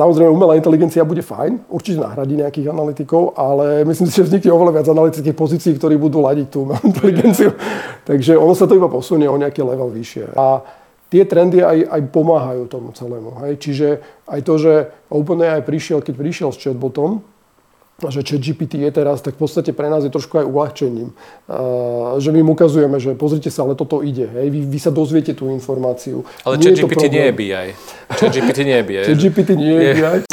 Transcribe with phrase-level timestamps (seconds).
[0.00, 4.80] Samozrejme, umelá inteligencia bude fajn, určite nahradí nejakých analytikov, ale myslím si, že vznikne oveľa
[4.80, 7.52] viac analytických pozícií, ktorí budú ladiť tú umelú inteligenciu.
[8.08, 10.32] Takže ono sa to iba posunie o nejaký level vyššie.
[10.40, 10.64] A
[11.12, 13.44] tie trendy aj, aj pomáhajú tomu celému.
[13.44, 13.60] Hej.
[13.60, 13.88] Čiže
[14.24, 14.72] aj to, že
[15.12, 17.20] OpenAI prišiel, keď prišiel s chatbotom,
[18.08, 21.12] že ChatGPT je teraz, tak v podstate pre nás je trošku aj uľahčením.
[22.16, 24.24] Že my im ukazujeme, že pozrite sa, ale toto ide.
[24.24, 24.48] Hej.
[24.48, 26.24] Vy, vy sa dozviete tú informáciu.
[26.48, 27.66] Ale ChatGPT nie je BI.
[28.20, 29.02] ChatGPT nie je BI.
[29.04, 30.30] ChatGPT nie je BI.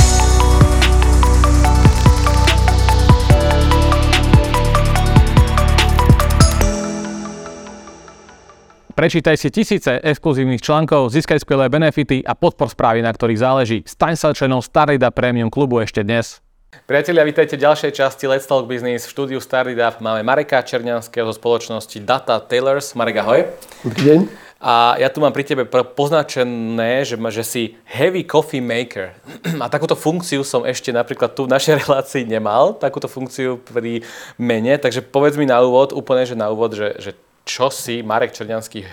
[8.97, 13.77] Prečítaj si tisíce exkluzívnych článkov, získaj skvelé benefity a podpor správy, na ktorých záleží.
[13.85, 16.46] Staň sa členom Starida Premium klubu ešte dnes.
[16.67, 19.07] Priatelia, vítajte v ďalšej časti Let's Talk Business.
[19.07, 22.91] V štúdiu Starida máme Mareka Černianského zo spoločnosti Data Tailors.
[22.91, 23.47] Marek, ahoj.
[23.87, 24.19] Dobrý deň.
[24.59, 29.15] A ja tu mám pri tebe poznačené, že, že si heavy coffee maker.
[29.63, 34.03] A takúto funkciu som ešte napríklad tu v našej relácii nemal, takúto funkciu pri
[34.35, 34.75] mene.
[34.75, 37.11] Takže povedz mi na úvod, úplne že na úvod, že, že
[37.47, 38.83] čo si Marek Černianský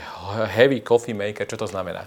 [0.46, 2.06] heavy coffee maker, čo to znamená?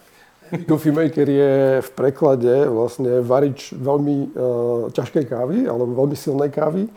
[0.68, 1.54] Coffee maker je
[1.84, 6.88] v preklade vlastne varič veľmi uh, ťažkej kávy alebo veľmi silnej kávy.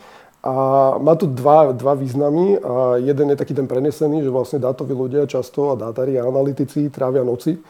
[0.41, 0.55] A
[0.97, 2.57] má tu dva, dva významy.
[2.65, 6.89] A jeden je taký ten prenesený, že vlastne dátoví ľudia často a dátári a analytici
[6.89, 7.61] trávia noci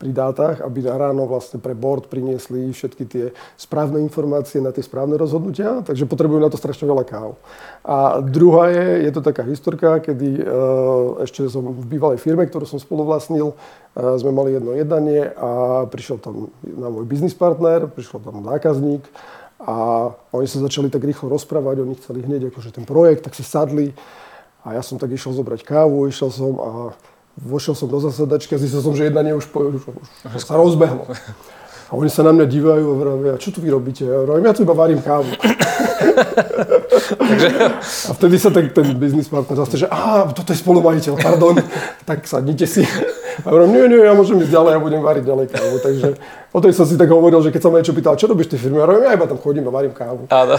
[0.00, 3.24] pri dátach, aby ráno vlastne pre board priniesli všetky tie
[3.60, 7.36] správne informácie na tie správne rozhodnutia, takže potrebujú na to strašne veľa káv.
[7.84, 12.64] A druhá je, je to taká historka, kedy uh, ešte som v bývalej firme, ktorú
[12.64, 18.24] som spoluvlastnil, uh, sme mali jedno jednanie a prišiel tam na môj biznis partner, prišiel
[18.24, 19.04] tam zákazník
[19.60, 23.44] a oni sa začali tak rýchlo rozprávať, oni chceli hneď akože ten projekt, tak si
[23.44, 23.92] sadli
[24.64, 26.70] a ja som tak išiel zobrať kávu, išiel som a
[27.40, 29.82] vošiel som do zasadačky a zistil som, že jednanie už, už,
[30.36, 31.08] už sa rozbehlo.
[31.90, 34.06] A oni sa na mňa dívajú a vravia, čo tu vy robíte?
[34.06, 35.26] Ja hovorím, ja tu iba varím kávu.
[38.06, 41.58] a vtedy sa tak ten biznis partner zase, že aha, toto je spolumajiteľ, pardon,
[42.06, 42.86] tak sadnite si.
[43.42, 45.76] A hovorím, nie, nie, ja môžem ísť ďalej, ja budem variť ďalej kávu.
[45.82, 46.08] Takže
[46.54, 48.52] o tej som si tak hovoril, že keď sa ma niečo pýtal, čo robíš v
[48.54, 48.78] tej firme?
[48.78, 50.30] Ja hovorím, ja iba tam chodím a varím kávu.
[50.30, 50.54] Áno.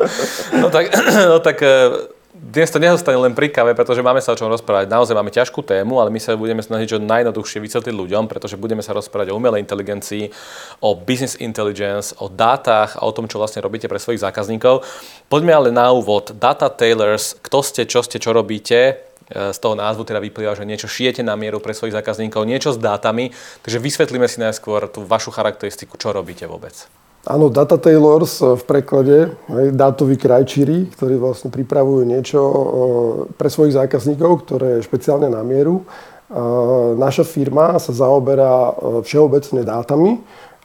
[0.64, 0.84] No tak,
[1.32, 1.92] no tak eh,
[2.40, 4.88] dnes to nezostane len pri kave, pretože máme sa o čom rozprávať.
[4.88, 8.80] Naozaj máme ťažkú tému, ale my sa budeme snažiť čo najjednoduchšie vysvetliť ľuďom, pretože budeme
[8.80, 10.32] sa rozprávať o umelej inteligencii,
[10.80, 14.88] o business intelligence, o dátach a o tom, čo vlastne robíte pre svojich zákazníkov.
[15.28, 16.32] Poďme ale na úvod.
[16.32, 20.64] Data Tailors, kto ste, čo ste, čo robíte, e, z toho názvu teda vyplýva, že
[20.64, 23.36] niečo šijete na mieru pre svojich zákazníkov, niečo s dátami.
[23.60, 26.88] Takže vysvetlíme si najskôr tú vašu charakteristiku, čo robíte vôbec.
[27.28, 32.56] Áno, data tailors v preklade, aj dátoví krajčíri, ktorí vlastne pripravujú niečo e,
[33.36, 35.84] pre svojich zákazníkov, ktoré je špeciálne na mieru.
[36.96, 40.16] Naša firma sa zaoberá e, všeobecne dátami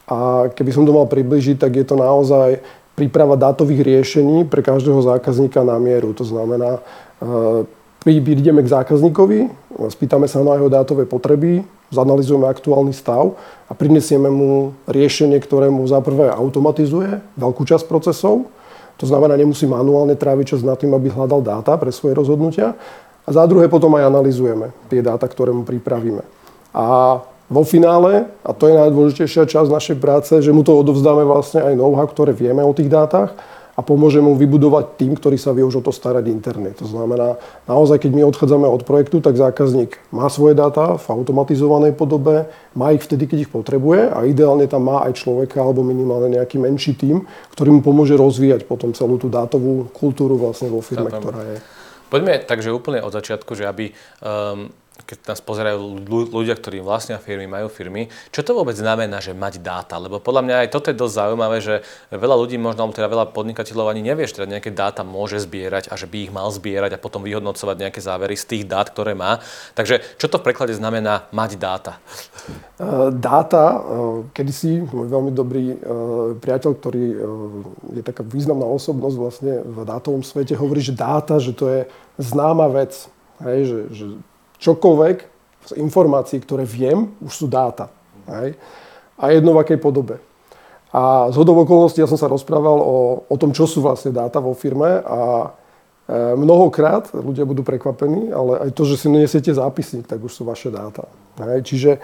[0.07, 2.63] a keby som to mal približiť, tak je to naozaj
[2.95, 6.15] príprava dátových riešení pre každého zákazníka na mieru.
[6.15, 6.79] To znamená,
[8.07, 9.51] prídeme k zákazníkovi,
[9.91, 13.37] spýtame sa na jeho dátové potreby, zanalizujeme aktuálny stav
[13.69, 18.49] a prinesieme mu riešenie, ktoré mu za prvé automatizuje veľkú časť procesov,
[18.95, 22.79] to znamená, nemusí manuálne tráviť čas nad tým, aby hľadal dáta pre svoje rozhodnutia.
[23.27, 26.23] A za druhé potom aj analizujeme tie dáta, ktoré mu pripravíme.
[26.71, 27.19] A
[27.51, 31.75] vo finále, a to je najdôležitejšia časť našej práce, že mu to odovzdáme vlastne aj
[31.75, 33.35] know-how, ktoré vieme o tých dátach
[33.75, 36.79] a pomôže mu vybudovať tým, ktorý sa vie už o to starať internet.
[36.79, 37.35] To znamená,
[37.67, 42.95] naozaj, keď my odchádzame od projektu, tak zákazník má svoje dáta v automatizovanej podobe, má
[42.95, 46.95] ich vtedy, keď ich potrebuje a ideálne tam má aj človeka alebo minimálne nejaký menší
[46.95, 51.59] tým, ktorý mu pomôže rozvíjať potom celú tú dátovú kultúru vlastne vo firme, ktorá je.
[52.07, 53.91] Poďme takže úplne od začiatku, že aby
[54.23, 54.71] um,
[55.03, 59.59] keď nás pozerajú ľudia, ktorí vlastnia firmy, majú firmy, čo to vôbec znamená, že mať
[59.59, 59.99] dáta?
[59.99, 61.83] Lebo podľa mňa aj toto je dosť zaujímavé, že
[62.15, 65.99] veľa ľudí, možno teda veľa podnikateľov ani nevie, že teda nejaké dáta môže zbierať a
[65.99, 69.43] že by ich mal zbierať a potom vyhodnocovať nejaké závery z tých dát, ktoré má.
[69.75, 71.99] Takže čo to v preklade znamená mať dáta?
[72.79, 73.79] E, dáta, e,
[74.31, 75.77] kedysi môj veľmi dobrý e,
[76.39, 77.05] priateľ, ktorý
[77.99, 81.81] je taká významná osobnosť vlastne v dátovom svete, hovorí, že dáta, že to je
[82.15, 83.11] známa vec.
[83.43, 84.05] Hej, že, že
[84.65, 85.17] čokoľvek
[85.65, 87.89] z informácií, ktoré viem, už sú dáta.
[88.25, 88.57] Hej?
[89.17, 90.17] A jedno v akej podobe.
[90.95, 94.39] A z hodov okolností ja som sa rozprával o, o tom, čo sú vlastne dáta
[94.39, 95.51] vo firme a
[96.07, 100.47] e, mnohokrát ľudia budú prekvapení, ale aj to, že si nesiete zápisník, tak už sú
[100.47, 101.03] vaše dáta.
[101.41, 101.67] Hej?
[101.67, 101.99] Čiže e,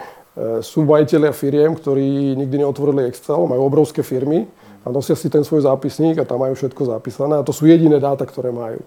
[0.60, 4.44] sú majiteľia firiem, ktorí nikdy neotvorili Excel, majú obrovské firmy
[4.84, 7.96] a nosia si ten svoj zápisník a tam majú všetko zapísané a to sú jediné
[7.96, 8.82] dáta, ktoré majú.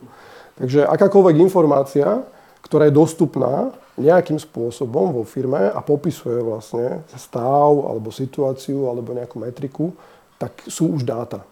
[0.56, 2.22] Takže akákoľvek informácia,
[2.66, 9.38] ktorá je dostupná nejakým spôsobom vo firme a popisuje vlastne stav alebo situáciu alebo nejakú
[9.38, 9.94] metriku,
[10.42, 11.46] tak sú už dáta.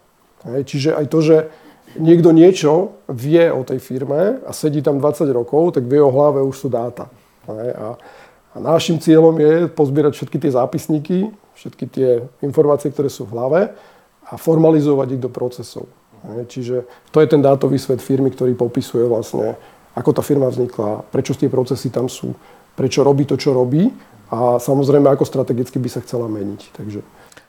[0.44, 1.38] Čiže aj to, že
[1.96, 6.44] niekto niečo vie o tej firme a sedí tam 20 rokov, tak v jeho hlave
[6.44, 7.08] už sú dáta.
[7.48, 7.70] Hej.
[7.78, 7.88] A,
[8.54, 11.18] našim cieľom je pozbierať všetky tie zápisníky,
[11.58, 12.10] všetky tie
[12.46, 13.62] informácie, ktoré sú v hlave
[14.30, 15.90] a formalizovať ich do procesov.
[16.24, 19.60] Čiže to je ten dátový svet firmy, ktorý popisuje vlastne,
[19.94, 22.34] ako tá firma vznikla, prečo tie procesy tam sú,
[22.74, 23.90] prečo robí to, čo robí
[24.34, 26.62] a samozrejme, ako strategicky by sa chcela meniť.
[26.74, 27.00] Takže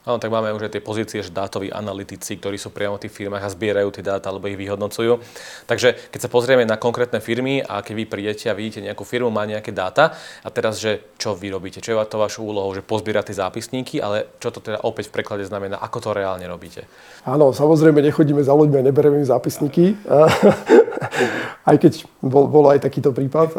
[0.04, 3.16] Áno, tak máme už aj tie pozície, že dátoví analytici, ktorí sú priamo v tých
[3.16, 5.16] firmách a zbierajú tie dáta alebo ich vyhodnocujú.
[5.64, 9.32] Takže keď sa pozrieme na konkrétne firmy a keď vy prídete a vidíte nejakú firmu,
[9.32, 10.12] má nejaké dáta
[10.44, 14.04] a teraz, že čo vy robíte, čo je to vašou úlohou, že pozbierate tie zápisníky,
[14.04, 16.84] ale čo to teda opäť v preklade znamená, ako to reálne robíte?
[17.24, 19.96] Áno, samozrejme nechodíme za ľuďmi a nebereme im zápisníky.
[21.70, 23.56] aj keď bol, bol aj takýto prípad,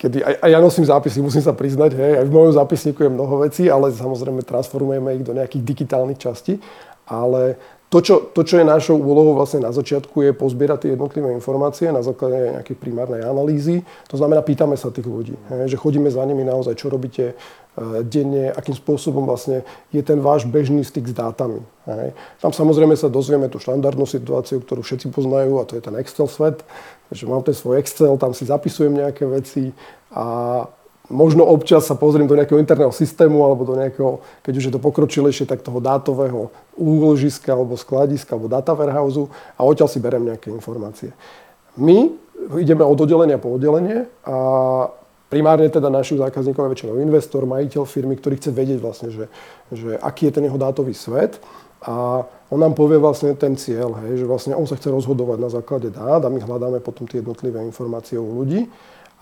[0.00, 3.10] kedy aj, aj ja nosím zápisy, musím sa priznať, hej, aj v mojom zápisníku je
[3.12, 6.62] mnoho vecí, ale samozrejme transformujeme ich do nejakých digitálnych častí.
[7.06, 11.30] Ale to čo, to, čo je našou úlohou vlastne na začiatku, je pozbierať tie jednotlivé
[11.30, 13.86] informácie na základe nejakej primárnej analýzy.
[14.10, 15.38] To znamená, pýtame sa tých ľudí,
[15.70, 17.34] že chodíme za nimi naozaj, čo robíte e,
[18.02, 19.62] denne, akým spôsobom vlastne
[19.94, 21.62] je ten váš bežný styk s dátami.
[22.42, 26.26] Tam samozrejme sa dozvieme tú štandardnú situáciu, ktorú všetci poznajú, a to je ten Excel
[26.26, 26.66] svet.
[27.06, 29.70] Takže mám ten svoj Excel, tam si zapisujem nejaké veci
[30.10, 30.66] a
[31.08, 34.82] možno občas sa pozriem do nejakého interného systému alebo do nejakého, keď už je to
[34.82, 40.50] pokročilejšie, tak toho dátového úložiska alebo skladiska alebo data warehouse a odtiaľ si berem nejaké
[40.50, 41.14] informácie.
[41.78, 42.10] My
[42.58, 44.36] ideme od oddelenia po oddelenie a
[45.30, 49.26] primárne teda našich zákazníkov je väčšinou investor, majiteľ firmy, ktorý chce vedieť vlastne, že,
[49.70, 51.38] že aký je ten jeho dátový svet
[51.82, 55.50] a on nám povie vlastne ten cieľ, hej, že vlastne on sa chce rozhodovať na
[55.50, 58.70] základe dát a my hľadáme potom tie jednotlivé informácie u ľudí.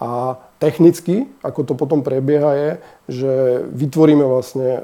[0.03, 2.71] A technicky, ako to potom prebieha, je,
[3.09, 3.33] že
[3.71, 4.81] vytvoríme vlastne e,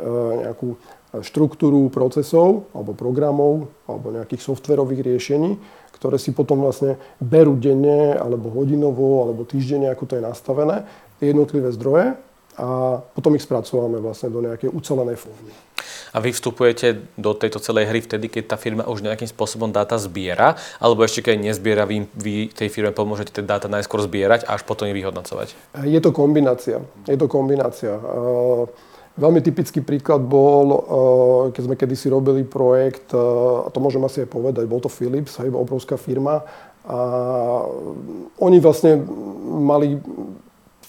[0.46, 0.78] nejakú
[1.18, 5.58] štruktúru procesov alebo programov alebo nejakých softverových riešení,
[5.98, 10.86] ktoré si potom vlastne berú denne alebo hodinovo alebo týždenne, ako to je nastavené,
[11.18, 12.14] tie jednotlivé zdroje
[12.58, 15.52] a potom ich spracovávame vlastne do nejakej ucelenej formy
[16.10, 19.94] a vy vstupujete do tejto celej hry vtedy, keď tá firma už nejakým spôsobom dáta
[19.98, 24.58] zbiera, alebo ešte keď nezbiera, vy, vy tej firme pomôžete tie dáta najskôr zbierať a
[24.58, 25.54] až potom ich vyhodnocovať?
[25.86, 26.82] Je to kombinácia.
[27.06, 27.94] Je to kombinácia.
[29.20, 30.82] Veľmi typický príklad bol,
[31.54, 35.50] keď sme kedysi robili projekt, a to môžem asi aj povedať, bol to Philips, aj
[35.50, 36.42] obrovská firma.
[36.90, 36.98] A
[38.40, 38.98] oni vlastne
[39.60, 40.00] mali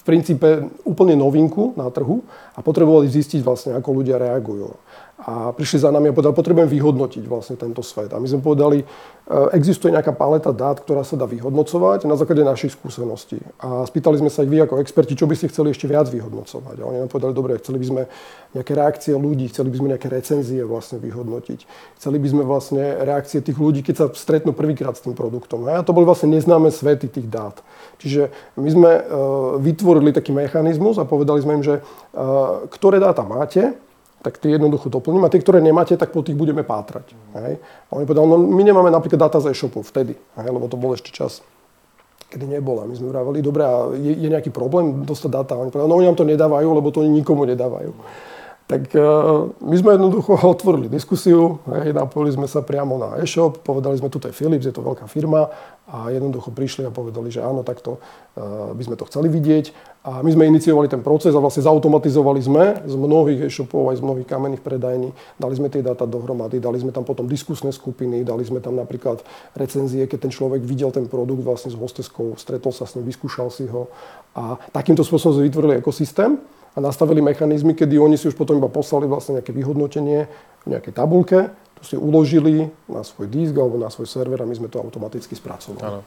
[0.02, 2.26] v princípe úplne novinku na trhu
[2.58, 4.74] a potrebovali zistiť vlastne, ako ľudia reagujú
[5.22, 8.10] a prišli za nami a povedali, potrebujem vyhodnotiť vlastne tento svet.
[8.10, 8.86] A my sme povedali, e,
[9.54, 13.38] existuje nejaká paleta dát, ktorá sa dá vyhodnocovať na základe našich skúseností.
[13.62, 16.76] A spýtali sme sa ich vy ako experti, čo by ste chceli ešte viac vyhodnocovať.
[16.82, 18.02] A oni nám povedali, dobre, chceli by sme
[18.58, 21.60] nejaké reakcie ľudí, chceli by sme nejaké recenzie vlastne vyhodnotiť.
[22.02, 25.70] Chceli by sme vlastne reakcie tých ľudí, keď sa stretnú prvýkrát s tým produktom.
[25.70, 27.62] A to boli vlastne neznáme svety tých dát.
[28.02, 29.02] Čiže my sme e,
[29.62, 31.82] vytvorili taký mechanizmus a povedali sme im, že e,
[32.74, 33.78] ktoré dáta máte,
[34.22, 35.26] tak tie jednoducho doplním.
[35.26, 37.10] A tie, ktoré nemáte, tak po tých budeme pátrať.
[37.34, 37.58] Hej.
[37.58, 40.94] A oni povedali, no my nemáme napríklad data z e-shopu vtedy, hej, lebo to bol
[40.94, 41.42] ešte čas,
[42.30, 42.86] kedy nebola.
[42.86, 45.52] My sme vraveli, dobre, a je, je nejaký problém dostať data?
[45.58, 47.92] A oni povedali, no oni nám to nedávajú, lebo to oni nikomu nedávajú.
[48.70, 53.98] Tak uh, my sme jednoducho otvorili diskusiu, hej, napojili sme sa priamo na e-shop, povedali
[53.98, 55.50] sme, tu je Philips, je to veľká firma
[55.92, 59.92] a jednoducho prišli a povedali, že áno, takto uh, by sme to chceli vidieť.
[60.02, 64.02] A my sme iniciovali ten proces a vlastne zautomatizovali sme z mnohých e-shopov aj z
[64.02, 65.14] mnohých kamenných predajní.
[65.38, 69.22] Dali sme tie dáta dohromady, dali sme tam potom diskusné skupiny, dali sme tam napríklad
[69.54, 73.52] recenzie, keď ten človek videl ten produkt vlastne s hosteskou, stretol sa s ním, vyskúšal
[73.54, 73.86] si ho.
[74.34, 76.34] A takýmto spôsobom sme vytvorili ekosystém
[76.72, 80.24] a nastavili mechanizmy, kedy oni si už potom iba poslali vlastne nejaké vyhodnotenie
[80.64, 81.52] v nejakej tabulke,
[81.82, 85.34] to si uložili na svoj disk alebo na svoj server a my sme to automaticky
[85.34, 85.82] spracovali.
[85.82, 86.06] Ano.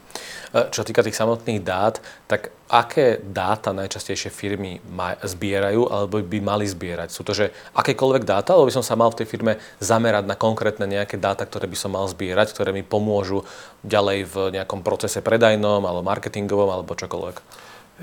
[0.56, 4.80] E, čo týka tých samotných dát, tak aké dáta najčastejšie firmy
[5.20, 7.12] zbierajú alebo by mali zbierať?
[7.12, 10.34] Sú to, že akékoľvek dáta, alebo by som sa mal v tej firme zamerať na
[10.40, 13.44] konkrétne nejaké dáta, ktoré by som mal zbierať, ktoré mi pomôžu
[13.84, 17.36] ďalej v nejakom procese predajnom alebo marketingovom alebo čokoľvek?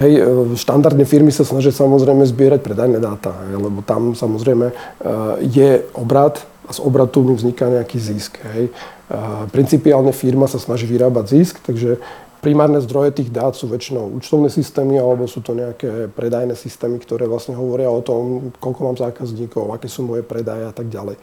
[0.02, 0.22] Hej, e,
[0.58, 4.76] štandardne firmy sa snažia samozrejme zbierať predajné dáta, hej, lebo tam samozrejme e,
[5.46, 8.42] je obrad a z obratu vzniká nejaký zisk.
[8.58, 8.74] Hej.
[8.74, 9.14] E,
[9.54, 12.02] principiálne firma sa snaží vyrábať zisk, takže
[12.44, 17.24] primárne zdroje tých dát sú väčšinou účtovné systémy alebo sú to nejaké predajné systémy, ktoré
[17.24, 21.16] vlastne hovoria o tom, koľko mám zákazníkov, aké sú moje predaje a tak ďalej.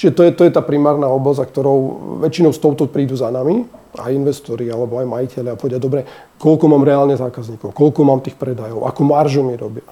[0.00, 1.78] Čiže to je, to je tá primárna oblasť, za ktorou
[2.24, 3.68] väčšinou s touto prídu za nami,
[4.00, 6.08] aj investori alebo aj majiteľi a povedia, dobre,
[6.40, 9.84] koľko mám reálne zákazníkov, koľko mám tých predajov, akú maržu mi robia.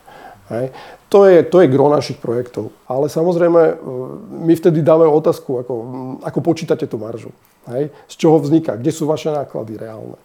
[0.51, 0.75] Hej.
[1.11, 2.75] To, je, to je gro našich projektov.
[2.91, 3.75] Ale samozrejme, e,
[4.51, 5.75] my vtedy dáme otázku, ako,
[6.27, 7.31] ako počítate tú maržu.
[7.71, 7.95] Hej.
[8.11, 10.19] Z čoho vzniká, kde sú vaše náklady reálne.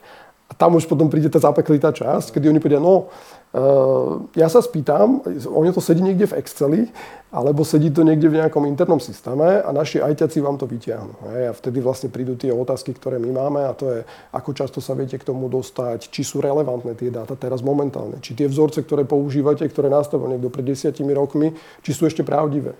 [0.46, 4.62] A tam už potom príde tá zapeklitá časť, kedy oni povedia, no, uh, ja sa
[4.62, 6.82] spýtam, oni to sedí niekde v Exceli,
[7.34, 11.14] alebo sedí to niekde v nejakom internom systéme a naši ajťaci vám to vyťahnú.
[11.25, 14.00] A vtedy vlastne prídu tie otázky, ktoré my máme a to je,
[14.32, 18.38] ako často sa viete k tomu dostať, či sú relevantné tie dáta teraz momentálne, či
[18.38, 22.78] tie vzorce, ktoré používate, ktoré nastavil niekto pred desiatimi rokmi, či sú ešte pravdivé.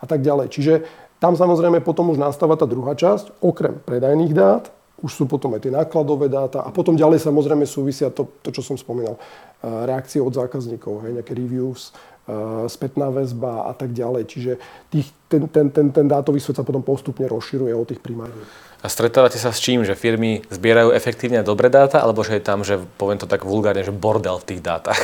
[0.00, 0.54] A tak ďalej.
[0.54, 0.72] Čiže
[1.20, 5.66] tam samozrejme potom už nastáva tá druhá časť, okrem predajných dát, už sú potom aj
[5.66, 9.18] tie nákladové dáta a potom ďalej samozrejme súvisia to, to čo som spomínal,
[9.62, 11.90] reakcie od zákazníkov, hej, nejaké reviews,
[12.70, 14.22] spätná väzba a tak ďalej.
[14.30, 14.52] Čiže
[14.94, 18.46] tých, ten, ten, ten, ten dátový svet sa potom postupne rozširuje od tých primárnych.
[18.82, 19.86] A stretávate sa s čím?
[19.86, 23.86] Že firmy zbierajú efektívne dobré dáta, alebo že je tam, že poviem to tak vulgárne,
[23.86, 24.98] že bordel v tých dátach?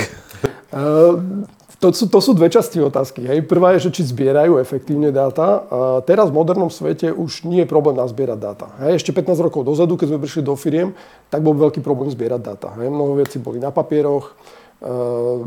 [0.74, 1.46] Uh,
[1.78, 3.22] to sú, to sú dve časti otázky.
[3.22, 3.46] Hej.
[3.46, 5.62] Prvá je, že či zbierajú efektívne dáta.
[5.70, 8.66] A teraz v modernom svete už nie je problém nazbierať dáta.
[8.82, 8.98] Hej.
[8.98, 10.90] Ešte 15 rokov dozadu, keď sme prišli do firiem,
[11.30, 12.74] tak bol veľký problém zbierať dáta.
[12.82, 12.90] Hej.
[12.90, 14.34] Mnoho vecí boli na papieroch,
[14.82, 14.90] e,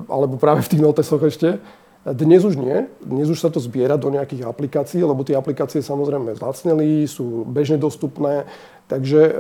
[0.08, 1.60] alebo práve v tých notesoch ešte.
[2.08, 2.88] Dnes už nie.
[3.04, 7.76] Dnes už sa to zbiera do nejakých aplikácií, lebo tie aplikácie samozrejme zlacneli, sú bežne
[7.76, 8.48] dostupné.
[8.88, 9.32] Takže e,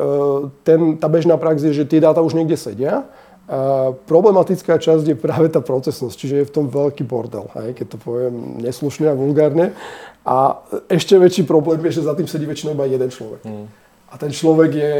[0.67, 3.07] ten, tá bežná prax je, že tie dáta už niekde sedia
[3.49, 7.85] a problematická časť je práve tá procesnosť, čiže je v tom veľký bordel, hej, keď
[7.93, 9.75] to poviem neslušne a vulgárne.
[10.21, 13.41] A ešte väčší problém je, že za tým sedí väčšinou iba jeden človek.
[13.41, 13.65] Mm.
[14.11, 14.93] A ten človek je,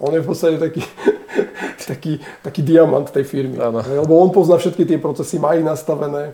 [0.00, 0.82] on je v podstate taký,
[1.92, 3.60] taký, taký diamant tej firmy.
[3.60, 3.84] Ano.
[3.84, 6.32] Lebo on pozná všetky tie procesy, má ich nastavené.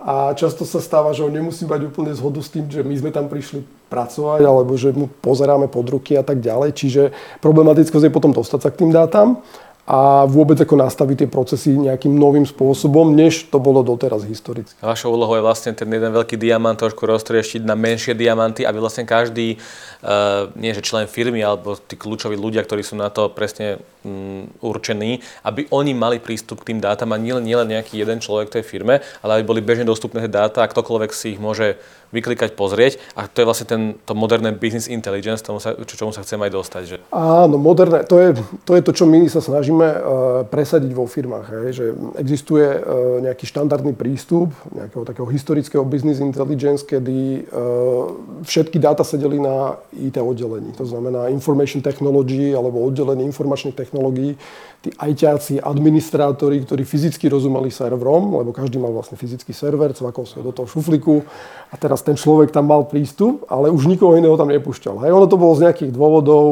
[0.00, 3.10] A často sa stáva, že on nemusí mať úplne zhodu s tým, že my sme
[3.12, 3.60] tam prišli
[3.92, 6.72] pracovať, alebo že mu pozeráme pod ruky a tak ďalej.
[6.72, 7.02] Čiže
[7.44, 9.44] problematickosť je potom dostať sa k tým dátam
[9.88, 14.70] a vôbec ako nastaviť tie procesy nejakým novým spôsobom, než to bolo doteraz historicky.
[14.78, 19.02] Vašou úlohou je vlastne ten jeden veľký diamant trošku roztrieštiť na menšie diamanty, aby vlastne
[19.02, 23.82] každý, uh, nie že člen firmy, alebo tí kľúčoví ľudia, ktorí sú na to presne
[24.06, 28.52] um, určení, aby oni mali prístup k tým dátam a nielen, nielen nejaký jeden človek
[28.52, 28.94] v tej firme,
[29.24, 32.98] ale aby boli bežne dostupné tie dáta a ktokoľvek si ich môže vyklikať, pozrieť.
[33.14, 36.38] A to je vlastne ten, to moderné business intelligence, tomu sa, čo, čomu sa chcem
[36.42, 36.82] aj dostať.
[36.86, 36.96] Že?
[37.14, 38.36] Áno, moderné, to je,
[38.66, 39.98] to je to, čo my sa snažíme uh,
[40.46, 41.46] presadiť vo firmách.
[41.50, 41.84] Hej, že
[42.18, 48.10] existuje uh, nejaký štandardný prístup, nejakého takého historického business intelligence, kedy uh,
[48.42, 50.74] všetky dáta sedeli na IT oddelení.
[50.76, 54.34] To znamená information technology alebo oddelenie informačných technológií
[54.80, 60.40] tí ajťáci, administrátori, ktorí fyzicky rozumeli serverom, lebo každý mal vlastne fyzický server, cvakol sa
[60.40, 61.20] do toho šufliku
[61.68, 65.04] a teraz ten človek tam mal prístup, ale už nikoho iného tam nepúšťal.
[65.04, 66.44] Hej, ono to bolo z nejakých dôvodov,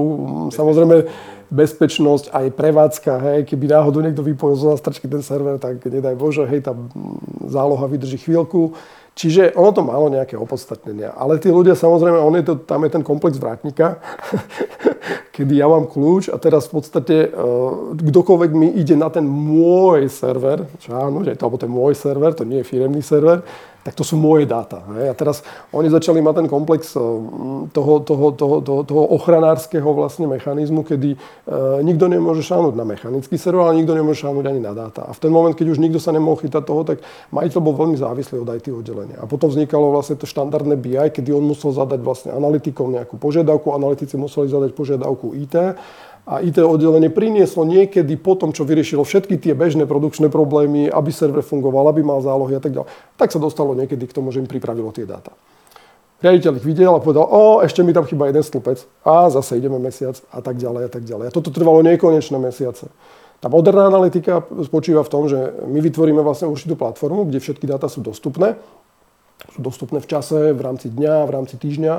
[0.52, 1.08] samozrejme
[1.48, 6.44] bezpečnosť, aj prevádzka, hej, keby náhodou niekto vypojil zo zastračky ten server, tak nedaj Bože,
[6.44, 6.76] hej, tá
[7.48, 8.76] záloha vydrží chvíľku.
[9.18, 11.10] Čiže ono to malo nejaké opodstatnenia.
[11.18, 13.98] Ale tí ľudia, samozrejme, on je to, tam je ten komplex vrátnika,
[15.34, 20.06] kedy ja mám kľúč a teraz v podstate uh, kdokoľvek mi ide na ten môj
[20.06, 23.42] server, čo áno, že to, alebo ten môj server, to nie je firemný server,
[23.88, 24.84] tak to sú moje dáta.
[24.84, 25.40] A teraz
[25.72, 27.00] oni začali mať ten komplex eh,
[27.72, 33.40] toho, toho, toho, toho, toho ochranárskeho vlastne mechanizmu, kedy uh, nikto nemôže šánuť na mechanický
[33.40, 35.08] server, ale nikto nemôže šánuť ani na dáta.
[35.08, 37.00] A v ten moment, keď už nikto sa nemohol chytať toho, tak
[37.32, 39.16] majiteľ bol veľmi závislý od IT oddelenia.
[39.22, 43.72] A potom vznikalo vlastne to štandardné BI, kedy on musel zadať vlastne analytikom nejakú požiadavku,
[43.72, 45.56] analytici museli zadať požiadavku IT
[46.28, 51.08] a IT oddelenie prinieslo niekedy po tom, čo vyriešilo všetky tie bežné produkčné problémy, aby
[51.08, 54.44] server fungoval, aby mal zálohy a tak ďalej, tak sa dostalo niekedy k tomu, že
[54.44, 55.32] im pripravilo tie dáta.
[56.20, 59.80] Riaditeľ ich videl a povedal, o, ešte mi tam chýba jeden stĺpec a zase ideme
[59.80, 61.30] mesiac a tak ďalej a tak ďalej.
[61.30, 62.92] A toto trvalo nekonečné mesiace.
[63.38, 67.86] Tá moderná analytika spočíva v tom, že my vytvoríme vlastne určitú platformu, kde všetky dáta
[67.86, 68.58] sú dostupné.
[69.54, 71.94] Sú dostupné v čase, v rámci dňa, v rámci týždňa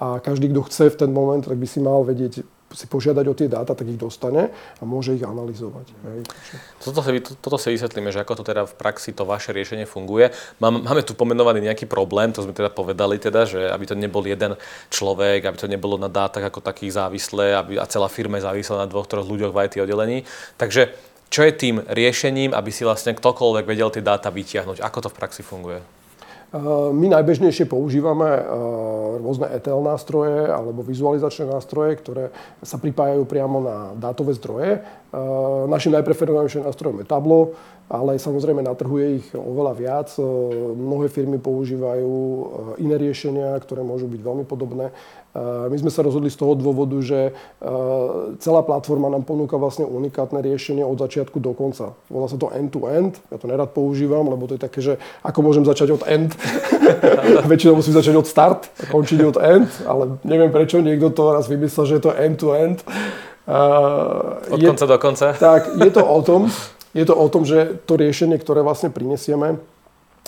[0.00, 2.40] a každý, kto chce v ten moment, tak by si mal vedieť
[2.72, 5.88] si požiadať o tie dáta, tak ich dostane a môže ich analyzovať.
[6.84, 9.88] Toto, si, to, toto si vysvetlíme, že ako to teda v praxi to vaše riešenie
[9.88, 10.28] funguje.
[10.60, 14.20] Mám, máme tu pomenovaný nejaký problém, to sme teda povedali, teda, že aby to nebol
[14.20, 14.60] jeden
[14.92, 18.84] človek, aby to nebolo na dátach ako takých závislé, aby a celá firma je závislá
[18.84, 20.18] na dvoch, troch ľuďoch v IT oddelení.
[20.60, 20.92] Takže
[21.28, 24.80] čo je tým riešením, aby si vlastne ktokoľvek vedel tie dáta vytiahnuť?
[24.80, 25.97] Ako to v praxi funguje?
[26.92, 28.44] My najbežnejšie používame eh,
[29.20, 32.24] rôzne ETL nástroje alebo vizualizačné nástroje, ktoré
[32.64, 34.80] sa pripájajú priamo na dátové zdroje.
[34.80, 35.16] Eh,
[35.68, 37.52] našim najpreferovanejším nástrojom je Tableau,
[37.92, 40.08] ale samozrejme na trhu je ich oveľa viac.
[40.72, 42.12] Mnohé firmy používajú
[42.80, 44.88] iné riešenia, ktoré môžu byť veľmi podobné.
[45.36, 47.36] My sme sa rozhodli z toho dôvodu, že
[48.40, 51.92] celá platforma nám ponúka vlastne unikátne riešenie od začiatku do konca.
[52.08, 55.68] Volá sa to end-to-end, ja to nerad používam, lebo to je také, že ako môžem
[55.68, 56.32] začať od end.
[57.52, 61.44] Väčšinou musím začať od start a končiť od end, ale neviem prečo niekto to raz
[61.46, 62.80] vymyslel, že je to end-to-end.
[64.48, 65.36] Od konca do konca?
[65.36, 66.48] Tak, je to o tom,
[66.96, 69.60] je to o tom, že to riešenie, ktoré vlastne prinesieme,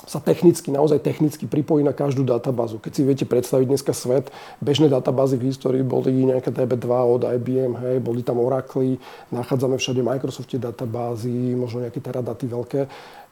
[0.09, 2.81] sa technicky, naozaj technicky pripojí na každú databázu.
[2.81, 4.33] Keď si viete predstaviť dneska svet,
[4.65, 8.97] bežné databázy v histórii boli nejaké DB2 od IBM, hej, boli tam Oracle,
[9.29, 12.81] nachádzame všade Microsofte databázy, možno nejaké Teradaty veľké.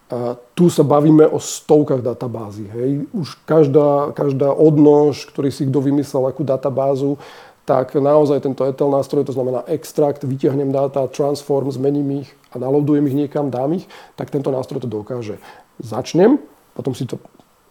[0.08, 2.64] A tu sa bavíme o stovkách databází.
[2.72, 3.04] Hej.
[3.12, 7.20] Už každá, každá odnož, ktorý si kto vymyslel akú databázu,
[7.68, 13.04] tak naozaj tento ETL nástroj, to znamená extrakt, vyťahnem dáta, transform, zmením ich a nalodujem
[13.12, 13.84] ich niekam, dám ich,
[14.16, 15.36] tak tento nástroj to dokáže.
[15.76, 16.40] Začnem,
[16.78, 17.18] potom si to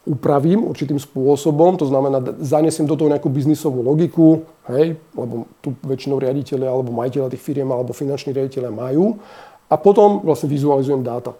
[0.08, 6.20] upravím určitým spôsobom, to znamená, zanesiem do toho nejakú biznisovú logiku, hej, lebo tu väčšinou
[6.20, 9.20] riaditeľe alebo majiteľe tých firiem alebo finanční riaditeľe majú
[9.68, 11.36] a potom vlastne vizualizujem dáta.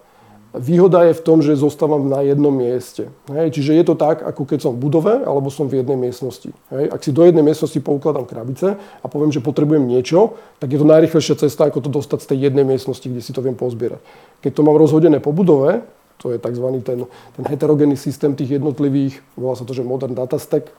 [0.48, 3.12] Výhoda je v tom, že zostávam na jednom mieste.
[3.28, 6.48] Hej, čiže je to tak, ako keď som v budove alebo som v jednej miestnosti.
[6.72, 10.80] Hej, ak si do jednej miestnosti poukladám krabice a poviem, že potrebujem niečo, tak je
[10.80, 14.00] to najrychlejšia cesta, ako to dostať z tej jednej miestnosti, kde si to viem pozbierať.
[14.40, 15.84] Keď to mám rozhodené po budove,
[16.18, 16.66] to je tzv.
[16.82, 17.06] ten,
[17.38, 20.70] ten heterogénny systém tých jednotlivých, volá sa to, že modern data stack,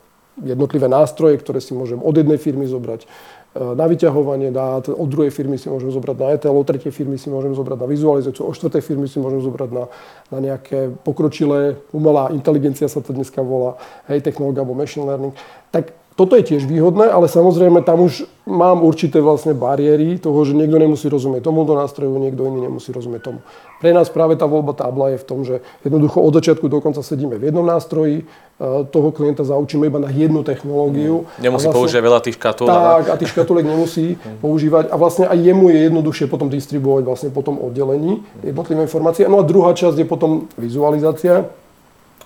[0.43, 3.07] jednotlivé nástroje, ktoré si môžem od jednej firmy zobrať e,
[3.75, 7.27] na vyťahovanie dát, od druhej firmy si môžem zobrať na ETL, od tretej firmy si
[7.27, 9.83] môžem zobrať na vizualizáciu, od štvrtej firmy si môžem zobrať na,
[10.31, 13.75] na nejaké pokročilé, umelá inteligencia sa to dneska volá,
[14.07, 15.35] hej, technológia alebo machine learning.
[15.75, 20.51] Tak toto je tiež výhodné, ale samozrejme tam už mám určité vlastne bariéry toho, že
[20.51, 23.39] niekto nemusí rozumieť tomuto nástroju, niekto iný nemusí rozumieť tomu.
[23.79, 26.99] Pre nás práve tá voľba tábla je v tom, že jednoducho od začiatku do konca
[26.99, 31.23] sedíme v jednom nástroji, e, toho klienta zaučíme iba na jednu technológiu.
[31.39, 31.47] Mm.
[31.47, 32.67] Nemusí vlastne, používať veľa tých škatúl.
[32.67, 34.43] Tak, a tých škatulek nemusí mm.
[34.43, 39.23] používať a vlastne aj jemu je jednoduchšie potom distribuovať vlastne po tom oddelení jednotlivé informácie.
[39.31, 41.47] No a druhá časť je potom vizualizácia,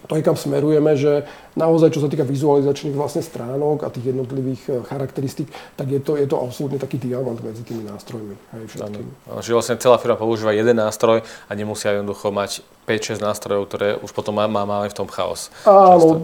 [0.08, 1.24] to je kam smerujeme, že
[1.56, 6.18] naozaj, čo sa týka vizualizačných vlastne stránok a tých jednotlivých eh, charakteristík, tak je to,
[6.18, 8.36] je to absolútne taký diamant medzi tými nástrojmi.
[8.58, 8.64] Hej,
[9.42, 14.12] Že vlastne celá firma používa jeden nástroj a nemusia jednoducho mať 5-6 nástrojov, ktoré už
[14.12, 15.48] potom má, máme v tom chaos.
[15.64, 16.20] Áno,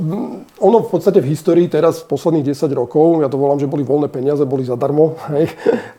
[0.59, 4.11] ono v podstate v histórii teraz posledných 10 rokov, ja to volám, že boli voľné
[4.11, 5.47] peniaze, boli zadarmo, hej,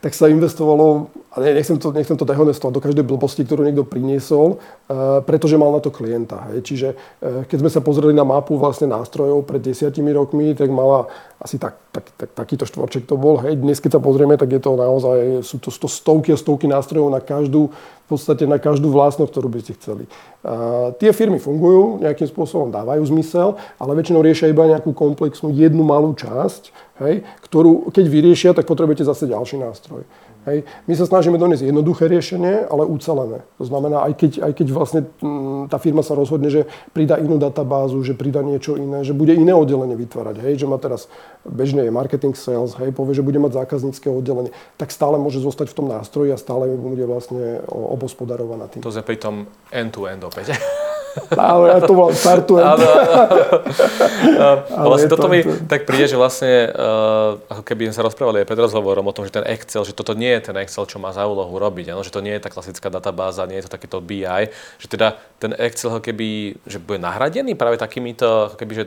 [0.05, 4.59] tak sa investovalo, ale nechcem to, nechcem to dehonestovať do každej blbosti, ktorú niekto priniesol,
[4.59, 6.51] uh, pretože mal na to klienta.
[6.51, 6.59] Hej.
[6.67, 11.09] Čiže uh, keď sme sa pozreli na mapu vlastne nástrojov pred desiatimi rokmi, tak mala
[11.41, 13.41] asi tak, tak, tak, takýto štvorček to bol.
[13.41, 13.57] Hej.
[13.57, 17.09] Dnes, keď sa pozrieme, tak je to naozaj, sú to, to stovky a stovky nástrojov
[17.09, 20.05] na každú, v podstate na každú vlastnosť, ktorú by ste chceli.
[20.45, 25.81] A tie firmy fungujú, nejakým spôsobom dávajú zmysel, ale väčšinou riešia iba nejakú komplexnú jednu
[25.81, 26.69] malú časť,
[27.01, 30.05] hej, ktorú keď vyriešia, tak potrebujete zase ďalší nástroj.
[30.41, 30.65] Hej.
[30.89, 33.45] My sa snažíme doniesť jednoduché riešenie, ale ucelené.
[33.61, 36.65] To znamená, aj keď, aj keď vlastne mm, tá firma sa rozhodne, že
[36.97, 40.81] pridá inú databázu, že pridá niečo iné, že bude iné oddelenie vytvárať, hej, že má
[40.81, 41.05] teraz
[41.45, 44.49] bežne je marketing sales, hej, povie, že bude mať zákaznícke oddelenie,
[44.81, 48.81] tak stále môže zostať v tom nástroji a stále bude vlastne obospodarovaná tým.
[48.81, 50.57] To je pri tom end-to-end opäť.
[51.35, 52.63] Áno, ja to volám startujem.
[52.63, 52.87] Áno,
[54.71, 54.87] áno.
[54.91, 58.59] vlastne toto mi tak príde, že vlastne, uh, ako keby sme sa rozprávali aj pred
[58.59, 61.27] rozhovorom o tom, že ten Excel, že toto nie je ten Excel, čo má za
[61.27, 62.01] úlohu robiť, ano?
[62.03, 64.47] že to nie je tá klasická databáza, nie je to takýto BI,
[64.79, 68.85] že teda ten Excel keby, že bude nahradený práve takýmito, keby, že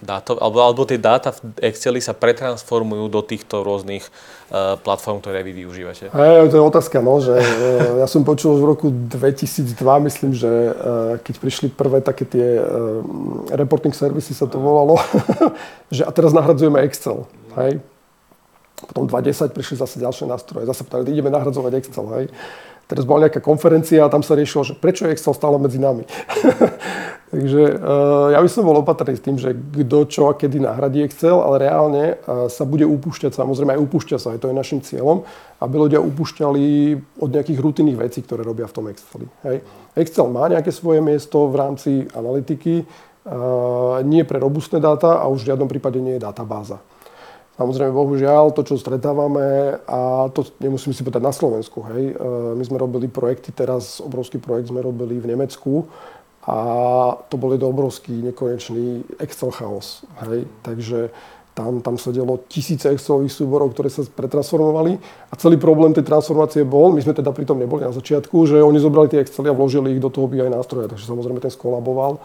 [0.00, 5.44] dáto, alebo, alebo tie dáta v Exceli sa pretransformujú do týchto rôznych uh, platform, ktoré
[5.44, 6.08] vy využívate?
[6.10, 9.76] Hey, to je otázka, no, že uh, ja som počul v roku 2002,
[10.08, 10.72] myslím, že uh,
[11.20, 13.04] keď prišli prvé také tie uh,
[13.52, 14.96] reporting servisy sa to volalo,
[15.94, 17.28] že a teraz nahradzujeme Excel,
[17.60, 17.78] hej.
[18.80, 22.26] Potom 2010 prišli zase ďalšie nástroje, zase povedali, ideme nahradzovať Excel, hej.
[22.90, 26.02] Teraz bola nejaká konferencia a tam sa riešilo, že prečo je Excel stále medzi nami.
[27.30, 31.06] Takže uh, ja by som bol opatrný s tým, že kto čo a kedy nahradí
[31.06, 34.82] Excel, ale reálne uh, sa bude upúšťať, samozrejme aj upúšťa sa, aj to je našim
[34.82, 35.22] cieľom,
[35.62, 36.64] aby ľudia upúšťali
[37.22, 39.30] od nejakých rutinných vecí, ktoré robia v tom Exceli.
[39.46, 39.62] Hej.
[39.94, 45.46] Excel má nejaké svoje miesto v rámci analytiky, uh, nie pre robustné dáta a už
[45.46, 46.82] v žiadnom prípade nie je databáza.
[47.60, 52.16] Samozrejme, bohužiaľ, to, čo stretávame, a to nemusím si povedať na Slovensku, hej,
[52.56, 55.84] my sme robili projekty teraz, obrovský projekt sme robili v Nemecku,
[56.48, 56.56] a
[57.28, 60.08] to bol jeden obrovský, nekonečný Excel chaos.
[60.24, 60.48] Hej?
[60.64, 61.12] Takže
[61.52, 64.96] tam, tam sedelo tisíce Excelových súborov, ktoré sa pretransformovali
[65.28, 68.64] a celý problém tej transformácie bol, my sme teda pri tom neboli na začiatku, že
[68.64, 72.22] oni zobrali tie Excely a vložili ich do toho BI nástroja, takže samozrejme ten skolaboval.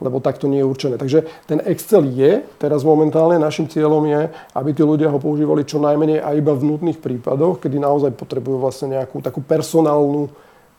[0.00, 1.00] lebo takto nie je určené.
[1.00, 5.80] Takže ten Excel je, teraz momentálne našim cieľom je, aby tí ľudia ho používali čo
[5.80, 10.28] najmenej a iba v nutných prípadoch, kedy naozaj potrebujú vlastne nejakú takú personálnu,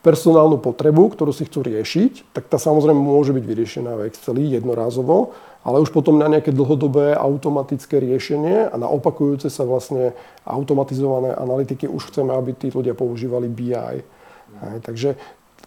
[0.05, 5.33] personálnu potrebu, ktorú si chcú riešiť, tak tá samozrejme môže byť vyriešená v Exceli jednorázovo,
[5.67, 10.15] ale už potom na nejaké dlhodobé automatické riešenie a na opakujúce sa vlastne
[10.47, 13.75] automatizované analytiky už chceme, aby tí ľudia používali BI.
[13.75, 15.19] Aj, takže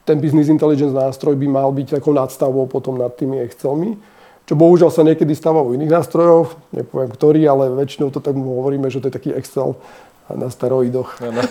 [0.09, 4.01] ten business intelligence nástroj by mal byť takou nadstavou potom nad tými Excelmi,
[4.49, 8.89] čo bohužiaľ sa niekedy stáva u iných nástrojov, nepoviem ktorý, ale väčšinou to tak hovoríme,
[8.91, 9.77] že to je taký Excel
[10.37, 11.19] na steroidoch.
[11.23, 11.43] No, no.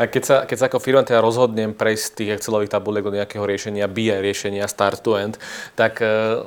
[0.00, 3.14] A keď sa, keď sa ako firma teda rozhodnem prejsť z tých Excelových tabuliek do
[3.14, 5.36] nejakého riešenia, BI riešenia, start to end,
[5.74, 6.42] tak eh,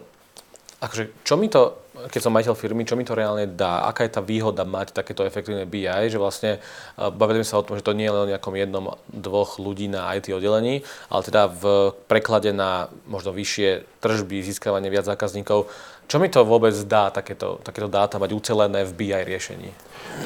[0.82, 3.86] akože, čo mi to, keď som majiteľ firmy, čo mi to reálne dá?
[3.86, 6.58] Aká je tá výhoda mať takéto efektívne BI, že vlastne
[6.98, 10.10] bavili sa o tom, že to nie je len o nejakom jednom, dvoch ľudí na
[10.18, 15.70] IT oddelení, ale teda v preklade na možno vyššie tržby, získavanie viac zákazníkov.
[16.12, 19.72] Čo mi to vôbec dá, takéto, takéto dáta mať ucelené v BI riešení?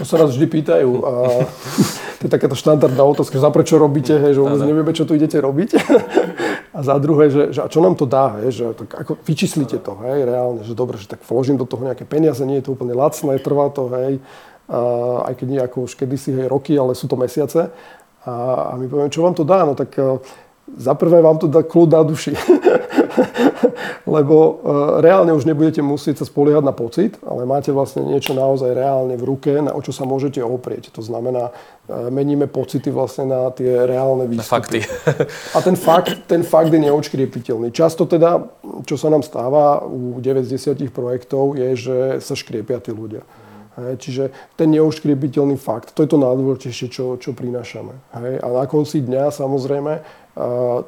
[0.02, 0.89] To sa nás vždy pýtajú.
[1.06, 1.12] A
[2.17, 5.13] to je takáto štandardná otázka, že za prečo robíte, hej, že vôbec nevieme, čo tu
[5.13, 5.78] idete robiť.
[6.74, 9.78] A za druhé, že, že a čo nám to dá, hej, že tak ako vyčíslite
[9.78, 12.74] to, hej, reálne, že dobre, že tak vložím do toho nejaké peniaze, nie je to
[12.74, 14.17] úplne lacné, trvá to, hej,
[14.65, 17.69] a, aj keď nie ako už kedysi, hej, roky, ale sú to mesiace.
[18.26, 19.93] A, a my povieme, čo vám to dá, no tak
[20.65, 22.34] za prvé vám to dá kľud na duši.
[24.15, 24.54] Lebo uh,
[25.01, 29.23] reálne už nebudete musieť sa spoliehať na pocit, ale máte vlastne niečo naozaj reálne v
[29.23, 30.91] ruke, na o čo sa môžete oprieť.
[30.95, 34.43] To znamená, uh, meníme pocity vlastne na tie reálne výstupy.
[34.43, 34.80] Na fakty.
[35.56, 37.71] A ten fakt, ten fakt je neočkriepiteľný.
[37.71, 38.43] Často teda,
[38.86, 43.23] čo sa nám stáva u 9 z 10 projektov, je, že sa škriepia tí ľudia.
[43.76, 44.24] Hej, čiže
[44.56, 47.92] ten neoškriepiteľný fakt, to je to najdôležitejšie, čo, čo prinášame.
[48.16, 49.94] Hej, a na konci dňa samozrejme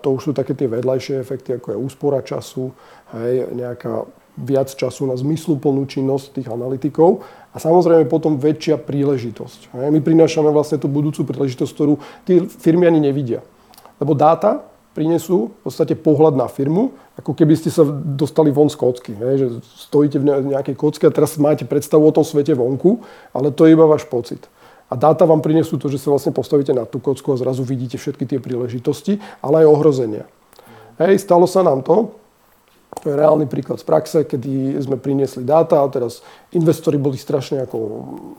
[0.04, 2.72] to už sú také tie vedľajšie efekty, ako je úspora času,
[3.16, 9.74] hej, nejaká viac času na zmysluplnú činnosť tých analytikov a samozrejme potom väčšia príležitosť.
[9.74, 9.88] Hej.
[9.90, 13.42] My prinášame vlastne tú budúcu príležitosť, ktorú tí firmy ani nevidia.
[13.98, 14.62] Lebo dáta
[14.98, 19.14] prinesú v podstate pohľad na firmu, ako keby ste sa dostali von z kocky.
[19.14, 19.48] Hej, že
[19.86, 23.78] stojíte v nejakej kocke a teraz máte predstavu o tom svete vonku, ale to je
[23.78, 24.50] iba váš pocit.
[24.90, 28.02] A dáta vám prinesú to, že sa vlastne postavíte na tú kocku a zrazu vidíte
[28.02, 30.26] všetky tie príležitosti, ale aj ohrozenia.
[30.98, 32.18] Hej, stalo sa nám to,
[33.04, 37.78] reálny príklad z praxe, kedy sme priniesli dáta a teraz investori boli strašne ako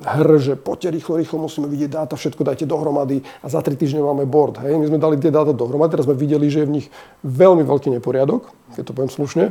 [0.03, 4.03] hr, že poďte rýchlo, rýchlo, musíme vidieť dáta, všetko dajte dohromady a za tri týždne
[4.03, 4.59] máme board.
[4.65, 4.81] Hej.
[4.81, 6.87] My sme dali tie dáta dohromady, teraz sme videli, že je v nich
[7.23, 9.45] veľmi veľký neporiadok, keď to poviem slušne.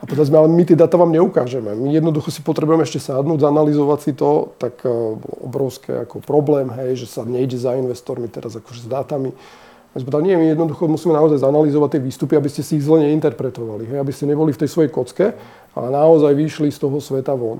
[0.00, 1.74] A povedali sme, ale my tie data vám neukážeme.
[1.74, 7.04] My jednoducho si potrebujeme ešte sadnúť, zanalizovať si to, tak uh, obrovské ako problém, hej,
[7.04, 9.34] že sa nejde za investormi teraz akože s dátami.
[9.90, 13.90] Povedali, nie, my jednoducho musíme naozaj zanalizovať tie výstupy, aby ste si ich zle neinterpretovali,
[13.90, 15.34] hej, aby ste neboli v tej svojej kocke,
[15.74, 17.58] ale naozaj vyšli z toho sveta von.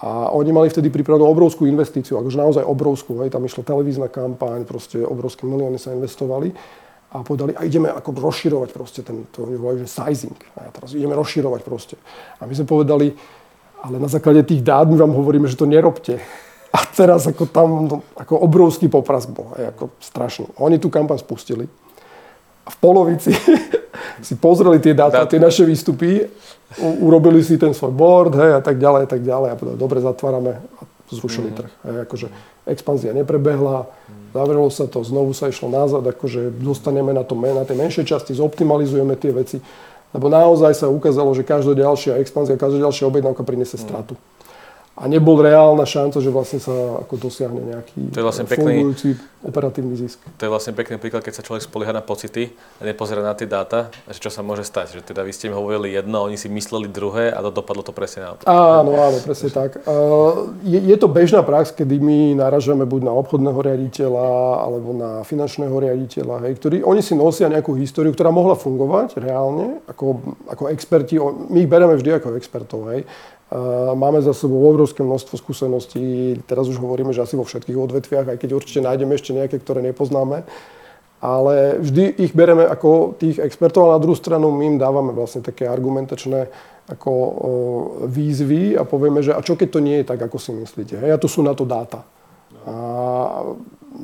[0.00, 4.68] A oni mali vtedy pripravenú obrovskú investíciu, akože naozaj obrovskú, hej, tam išla televízna kampaň,
[4.68, 6.52] proste obrovské milióny sa investovali
[7.16, 10.36] a povedali, a ideme ako rozširovať proste ten, to volajú, že sizing.
[10.60, 11.96] A teraz ideme rozširovať proste.
[12.38, 13.16] A my sme povedali,
[13.80, 16.20] ale na základe tých dát my vám hovoríme, že to nerobte.
[16.70, 17.68] A teraz ako tam
[18.14, 20.46] ako obrovský popras bol, aj ako strašný.
[20.62, 21.66] Oni tú kampaň spustili
[22.62, 23.34] a v polovici
[24.26, 26.30] si pozreli tie dáta, tie naše výstupy,
[27.02, 29.98] urobili si ten svoj board hej, a tak ďalej, a tak ďalej a povedali, dobre,
[29.98, 31.56] zatvárame a zrušili mm.
[31.58, 31.72] trh.
[31.82, 32.26] Hej, akože
[32.70, 33.90] expanzia neprebehla,
[34.30, 38.30] Zavrelo sa to, znovu sa išlo nazad, akože zostaneme na, tom, na tej menšej časti,
[38.30, 39.58] zoptimalizujeme tie veci.
[40.14, 44.14] Lebo naozaj sa ukázalo, že každá ďalšia expanzia, každá ďalšia objednávka priniesie stratu.
[44.14, 44.39] Mm
[45.00, 49.08] a nebol reálna šanca, že vlastne sa ako dosiahne nejaký to je vlastne pekný, fungujúci
[49.40, 50.20] operatívny zisk.
[50.36, 53.48] To je vlastne pekný príklad, keď sa človek spolieha na pocity a nepozerá na tie
[53.48, 55.00] dáta, že čo sa môže stať.
[55.00, 57.96] Že teda vy ste im hovorili jedno, oni si mysleli druhé a to dopadlo to
[57.96, 58.44] presne na to.
[58.44, 59.80] Áno, áno, presne tak.
[60.68, 64.28] Je, je to bežná prax, kedy my naražame buď na obchodného riaditeľa
[64.68, 69.80] alebo na finančného riaditeľa, hej, ktorí, oni si nosia nejakú históriu, ktorá mohla fungovať reálne
[69.88, 71.16] ako, ako experti.
[71.48, 72.92] My ich bereme vždy ako expertov.
[72.92, 73.08] Hej.
[73.98, 78.38] Máme za sebou obrovské množstvo skúseností, teraz už hovoríme, že asi vo všetkých odvetviach, aj
[78.38, 80.46] keď určite nájdeme ešte nejaké, ktoré nepoznáme.
[81.20, 85.42] Ale vždy ich bereme ako tých expertov a na druhú stranu my im dávame vlastne
[85.42, 86.48] také argumentačné
[86.88, 87.12] ako
[88.06, 90.96] výzvy a povieme, že a čo keď to nie je tak, ako si myslíte.
[90.96, 92.06] Hej, a to sú na to dáta.
[92.64, 92.74] A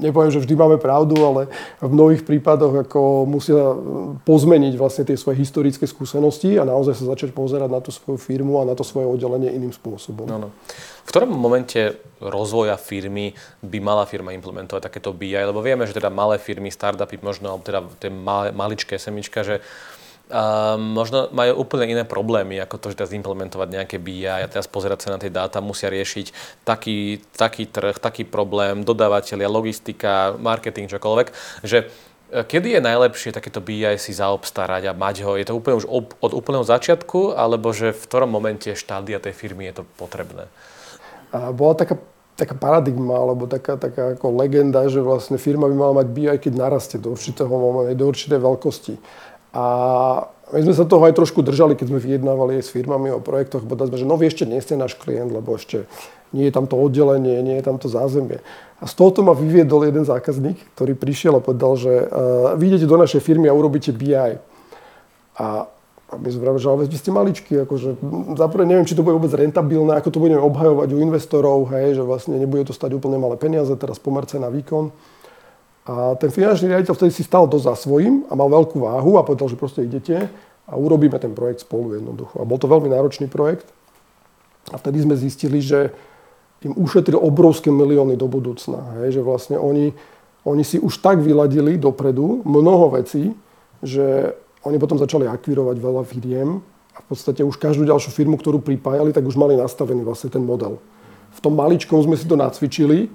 [0.01, 1.49] nepoviem, že vždy máme pravdu, ale
[1.81, 3.75] v mnohých prípadoch ako musia
[4.23, 8.61] pozmeniť vlastne tie svoje historické skúsenosti a naozaj sa začať pozerať na tú svoju firmu
[8.61, 10.29] a na to svoje oddelenie iným spôsobom.
[10.29, 10.49] No, no.
[11.07, 13.33] V ktorom momente rozvoja firmy
[13.63, 15.39] by mala firma implementovať takéto BI?
[15.39, 18.11] Lebo vieme, že teda malé firmy, startupy, možno teda tie
[18.53, 19.63] maličké semička, že
[20.77, 25.07] možno majú úplne iné problémy, ako to, že teraz implementovať nejaké BI a teraz pozerať
[25.07, 31.29] sa na tie dáta, musia riešiť taký, taký trh, taký problém, dodávateľia, logistika, marketing, čokoľvek,
[31.63, 31.87] že
[32.35, 35.39] e, Kedy je najlepšie takéto BI si zaobstarať a mať ho?
[35.39, 35.87] Je to úplne už
[36.19, 40.51] od úplného začiatku, alebo že v ktorom momente štádia tej firmy je to potrebné?
[41.31, 42.03] A bola taká,
[42.35, 46.53] taká paradigma, alebo taká, taká ako legenda, že vlastne firma by mala mať BI, keď
[46.59, 48.95] narastie do určitého momentu, do určitej veľkosti.
[49.57, 49.65] A
[50.53, 53.97] my sme sa toho aj trošku držali, keď sme vyjednávali s firmami o projektoch, povedali
[53.97, 55.89] sme, že no vy ešte nie ste náš klient, lebo ešte
[56.37, 58.45] nie je tam to oddelenie, nie je tam to zázemie.
[58.77, 62.97] A z tohoto ma vyviedol jeden zákazník, ktorý prišiel a povedal, že uh, vy do
[63.01, 64.13] našej firmy a urobíte BI.
[64.13, 64.37] A,
[66.07, 67.97] a my sme že ale vy ste maličky, akože
[68.37, 72.03] zaprvé neviem, či to bude vôbec rentabilné, ako to budeme obhajovať u investorov, hej, že
[72.05, 74.93] vlastne nebude to stať úplne malé peniaze, teraz pomerce na výkon.
[75.87, 79.27] A ten finančný riaditeľ vtedy si stal dosť za svojím a mal veľkú váhu a
[79.27, 80.27] povedal, že proste idete
[80.67, 82.43] a urobíme ten projekt spolu jednoducho.
[82.43, 83.71] A bol to veľmi náročný projekt.
[84.75, 85.95] A vtedy sme zistili, že
[86.67, 88.99] im ušetril obrovské milióny do budúcna.
[88.99, 89.95] Hej, že vlastne oni,
[90.43, 93.31] oni si už tak vyladili dopredu mnoho vecí,
[93.79, 94.35] že
[94.67, 96.59] oni potom začali akvírovať veľa firiem
[96.97, 100.43] a v podstate už každú ďalšiu firmu, ktorú pripájali, tak už mali nastavený vlastne ten
[100.43, 100.83] model.
[101.31, 103.07] V tom maličkom sme si to nacvičili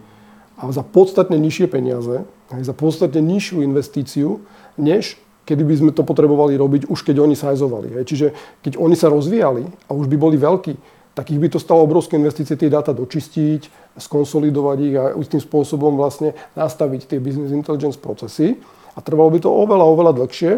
[0.61, 2.21] a za podstatne nižšie peniaze,
[2.53, 4.45] aj za podstatne nižšiu investíciu,
[4.77, 5.17] než
[5.49, 7.97] kedy by sme to potrebovali robiť už keď oni sajzovali.
[7.97, 8.03] Hej.
[8.05, 8.27] Čiže
[8.61, 12.15] keď oni sa rozvíjali a už by boli veľkí, tak ich by to stalo obrovské
[12.15, 18.55] investície tie dáta dočistiť, skonsolidovať ich a istým spôsobom vlastne nastaviť tie business intelligence procesy.
[18.95, 20.51] A trvalo by to oveľa, oveľa dlhšie,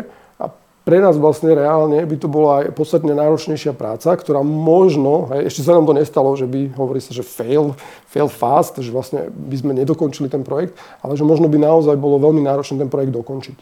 [0.84, 5.64] pre nás vlastne reálne by to bola aj podstatne náročnejšia práca, ktorá možno, hej, ešte
[5.64, 7.72] sa nám to nestalo, že by, hovorí sa, že fail,
[8.12, 12.20] fail fast, že vlastne by sme nedokončili ten projekt, ale že možno by naozaj bolo
[12.20, 13.58] veľmi náročné ten projekt dokončiť.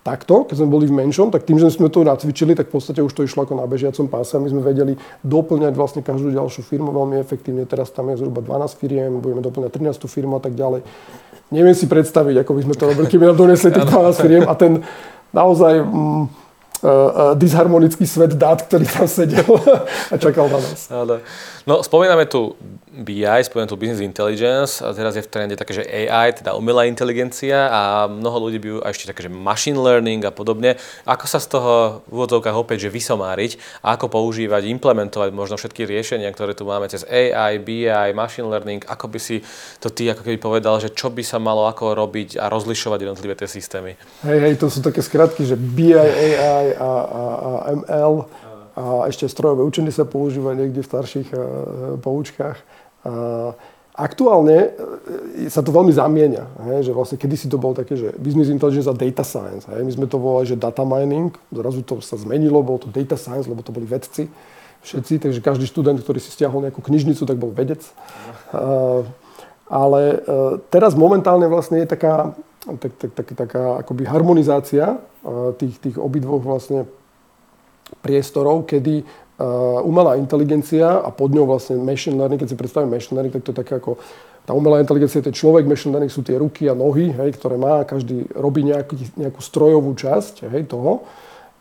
[0.00, 3.04] Takto, keď sme boli v menšom, tak tým, že sme to nacvičili, tak v podstate
[3.04, 6.64] už to išlo ako na bežiacom páse a my sme vedeli doplňať vlastne každú ďalšiu
[6.64, 7.68] firmu veľmi efektívne.
[7.68, 10.80] Teraz tam je zhruba 12 firiem, budeme doplňať 13 firmu a tak ďalej.
[11.52, 14.54] Neviem si predstaviť, ako by sme to robili, keby nám donesli tých 12 firiem a
[14.56, 14.80] ten
[15.36, 15.84] naozaj...
[15.84, 16.48] Mm,
[17.36, 19.44] disharmonický svet dát, ktorý tam sedel
[20.12, 20.88] a čakal na nás.
[21.68, 22.56] No, spomíname tu
[22.90, 26.90] BI, spomíname tu Business Intelligence a teraz je v trende také, že AI, teda umelá
[26.90, 30.74] inteligencia a mnoho ľudí by a ešte také, že machine learning a podobne.
[31.06, 35.86] Ako sa z toho v úvodzovkách opäť, že vysomáriť a ako používať, implementovať možno všetky
[35.86, 39.38] riešenia, ktoré tu máme cez AI, BI, machine learning, ako by si
[39.78, 43.38] to ty ako keby povedal, že čo by sa malo ako robiť a rozlišovať jednotlivé
[43.38, 43.94] tie systémy?
[44.26, 47.50] Hej, hej, to sú také skratky, že BI, AI a, a, a
[47.86, 48.26] ML
[48.80, 51.40] a ešte strojové učenie sa používa niekde v starších uh,
[51.98, 52.58] poučkách.
[53.00, 53.56] Uh,
[53.96, 58.52] aktuálne uh, sa to veľmi zamieňa, hej, že vlastne kedysi to bolo také, že business
[58.52, 59.64] intelligence a data science.
[59.68, 59.82] Hej.
[59.84, 63.48] My sme to volali, že data mining, zrazu to sa zmenilo, bolo to data science,
[63.48, 64.28] lebo to boli vedci
[64.80, 67.84] všetci, takže každý študent, ktorý si stiahol nejakú knižnicu, tak bol vedec.
[68.52, 69.04] Uh,
[69.68, 72.32] ale uh, teraz momentálne vlastne je taká,
[72.80, 76.88] tak, tak, tak, taká akoby harmonizácia uh, tých, tých obidvoch vlastne
[78.00, 79.04] priestorov, kedy
[79.84, 83.52] umelá inteligencia a pod ňou vlastne machine learning, keď si predstavím machine learning, tak to
[83.52, 83.96] je také ako
[84.44, 87.60] tá umelá inteligencia, to je človek, machine learning sú tie ruky a nohy, hej, ktoré
[87.60, 91.06] má, každý robí nejaký, nejakú strojovú časť hej, toho.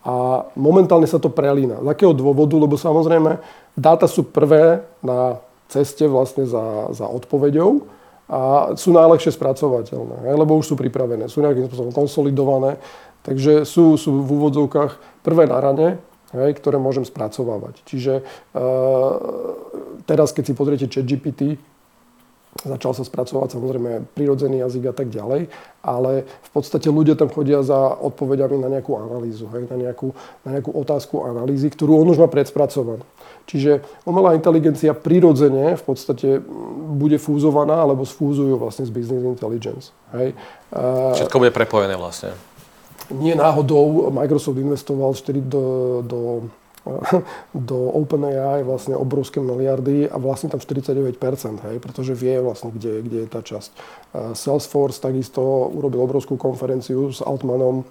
[0.03, 1.83] A momentálne sa to prelína.
[1.83, 2.55] Z akého dôvodu?
[2.55, 3.37] Lebo samozrejme,
[3.75, 7.85] dáta sú prvé na ceste vlastne za, za odpoveďou
[8.29, 12.81] a sú najlepšie spracovateľné, hej, lebo už sú pripravené, sú nejakým spôsobom konsolidované,
[13.21, 17.81] takže sú, sú v úvodzovkách prvé na rane hej, ktoré môžem spracovávať.
[17.85, 19.13] Čiže uh,
[20.05, 21.57] teraz, keď si pozriete ChatGPT,
[22.65, 25.47] začal sa spracovať samozrejme prírodzený jazyk a tak ďalej,
[25.85, 30.11] ale v podstate ľudia tam chodia za odpovediami na nejakú analýzu, hej, na, nejakú,
[30.43, 33.05] na nejakú otázku analýzy, ktorú on už má predspracovanú.
[33.45, 36.37] Čiže umelá inteligencia prirodzene v podstate
[36.93, 39.89] bude fúzovaná alebo sfúzujú vlastne z business intelligence.
[40.13, 40.37] Hej.
[41.17, 42.37] Všetko bude prepojené vlastne
[43.11, 45.63] nie náhodou Microsoft investoval 4 do,
[46.05, 46.19] do
[47.69, 51.15] do OpenAI vlastne obrovské miliardy a vlastne tam 49%,
[51.69, 53.71] hej, pretože vie vlastne, kde, kde je tá časť.
[54.33, 57.83] Salesforce takisto urobil obrovskú konferenciu s Altmanom,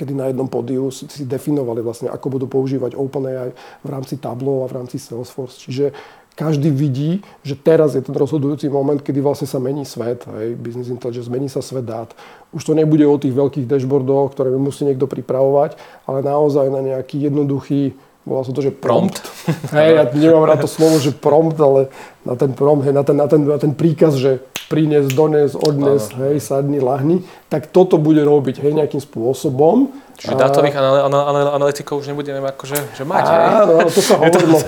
[0.00, 3.52] kedy na jednom podiu si definovali vlastne, ako budú používať OpenAI
[3.84, 5.60] v rámci Tableau a v rámci Salesforce.
[5.60, 5.92] Čiže
[6.34, 10.88] každý vidí, že teraz je ten rozhodujúci moment, kedy vlastne sa mení svet, hej, business
[10.88, 12.10] intelligence, mení sa svet dát.
[12.50, 15.76] Už to nebude o tých veľkých dashboardoch, ktoré musí niekto pripravovať,
[16.08, 17.92] ale naozaj na nejaký jednoduchý
[18.30, 19.18] volá sa to, že prompt.
[19.74, 21.90] hej, ja nemám rád to slovo, že prompt, ale
[22.22, 24.38] na ten prompt, hej, na, ten, na, ten, na ten príkaz, že
[24.70, 29.90] prines, dones, odnes, hej, sadni, lahni, tak toto bude robiť hej, nejakým spôsobom.
[30.14, 34.58] Čiže dátových anal- anal- analytikov už nebudeme akože, že mať, Áno, áno, to sa hovorilo,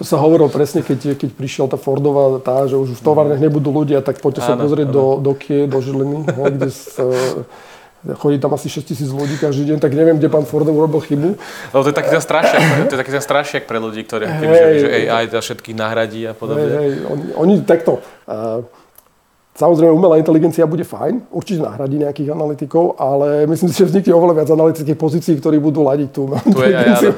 [0.00, 3.68] to sa hovorilo presne, keď, keď prišiel tá Fordová, tá, že už v továrniach nebudú
[3.68, 4.96] ľudia, tak poďte sa pozrieť áno.
[4.96, 6.94] do, do Kie, do Žiliny, hej, kde s,
[8.16, 11.36] chodí tam asi 6 tisíc ľudí každý deň, tak neviem, kde pán Ford urobil chybu.
[11.72, 14.80] Lebo to je taký ten strašiak, to je taký ten strašiak pre ľudí, ktorí hey,
[14.80, 16.64] že, že AI všetkých nahradí a podobne.
[16.64, 18.64] Hey, hey, oni, oni takto, uh,
[19.50, 24.40] Samozrejme, umelá inteligencia bude fajn, určite nahradí nejakých analytikov, ale myslím si, že vznikne oveľa
[24.40, 27.12] viac analytických pozícií, ktorí budú ladiť tú tu je, ja, ja,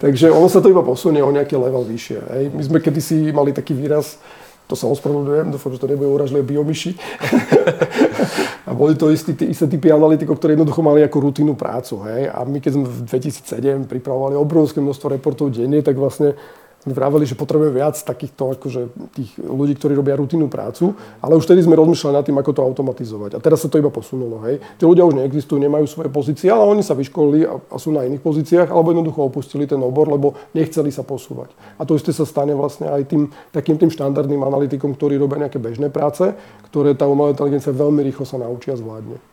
[0.00, 2.18] Takže ono sa to iba posunie o nejaký level vyššie.
[2.32, 2.44] Hej.
[2.56, 4.16] My sme kedysi mali taký výraz,
[4.70, 6.96] to sa ospravedlňujem, dúfam, že to nebude uražlivé biomyši.
[8.68, 12.02] a boli to istí, isté typy analytikov, ktorí jednoducho mali ako rutinnú prácu.
[12.08, 12.30] Hej.
[12.30, 16.34] A my keď sme v 2007 pripravovali obrovské množstvo reportov denne, tak vlastne
[16.90, 18.80] vraveli, že potrebujeme viac takýchto akože,
[19.14, 22.62] tých ľudí, ktorí robia rutinnú prácu, ale už vtedy sme rozmýšľali nad tým, ako to
[22.66, 23.30] automatizovať.
[23.36, 24.42] A teraz sa to iba posunulo.
[24.50, 24.58] Hej.
[24.78, 28.02] Tí ľudia už neexistujú, nemajú svoje pozície, ale oni sa vyškolili a, a sú na
[28.02, 31.54] iných pozíciách, alebo jednoducho opustili ten obor, lebo nechceli sa posúvať.
[31.78, 35.62] A to isté sa stane vlastne aj tým takým tým štandardným analytikom, ktorí robia nejaké
[35.62, 36.34] bežné práce,
[36.66, 39.31] ktoré tá umelá inteligencia veľmi rýchlo sa naučia zvládne.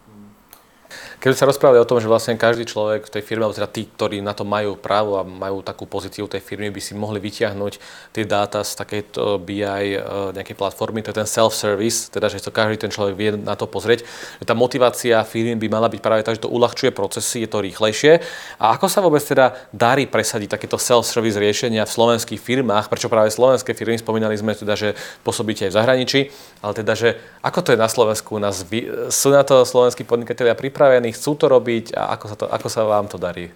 [1.19, 3.91] Keď sa rozprávali o tom, že vlastne každý človek v tej firme, alebo teda tí,
[3.91, 7.73] ktorí na to majú právo a majú takú pozíciu tej firmy, by si mohli vyťahnuť
[8.15, 9.99] tie dáta z takejto BI e,
[10.32, 13.67] nejakej platformy, to je ten self-service, teda že to každý ten človek vie na to
[13.67, 14.08] pozrieť.
[14.39, 17.67] Že tá motivácia firmy by mala byť práve tak, že to uľahčuje procesy, je to
[17.67, 18.23] rýchlejšie.
[18.55, 23.27] A ako sa vôbec teda darí presadiť takéto self-service riešenia v slovenských firmách, prečo práve
[23.27, 24.95] slovenské firmy, spomínali sme teda, že
[25.27, 26.19] pôsobíte aj v zahraničí,
[26.63, 28.63] ale teda, že ako to je na Slovensku, nás,
[29.12, 32.67] sú na to slovenskí podnikatelia pripravení, pripravení, chcú to robiť a ako sa, to, ako
[32.69, 33.50] sa vám to darí?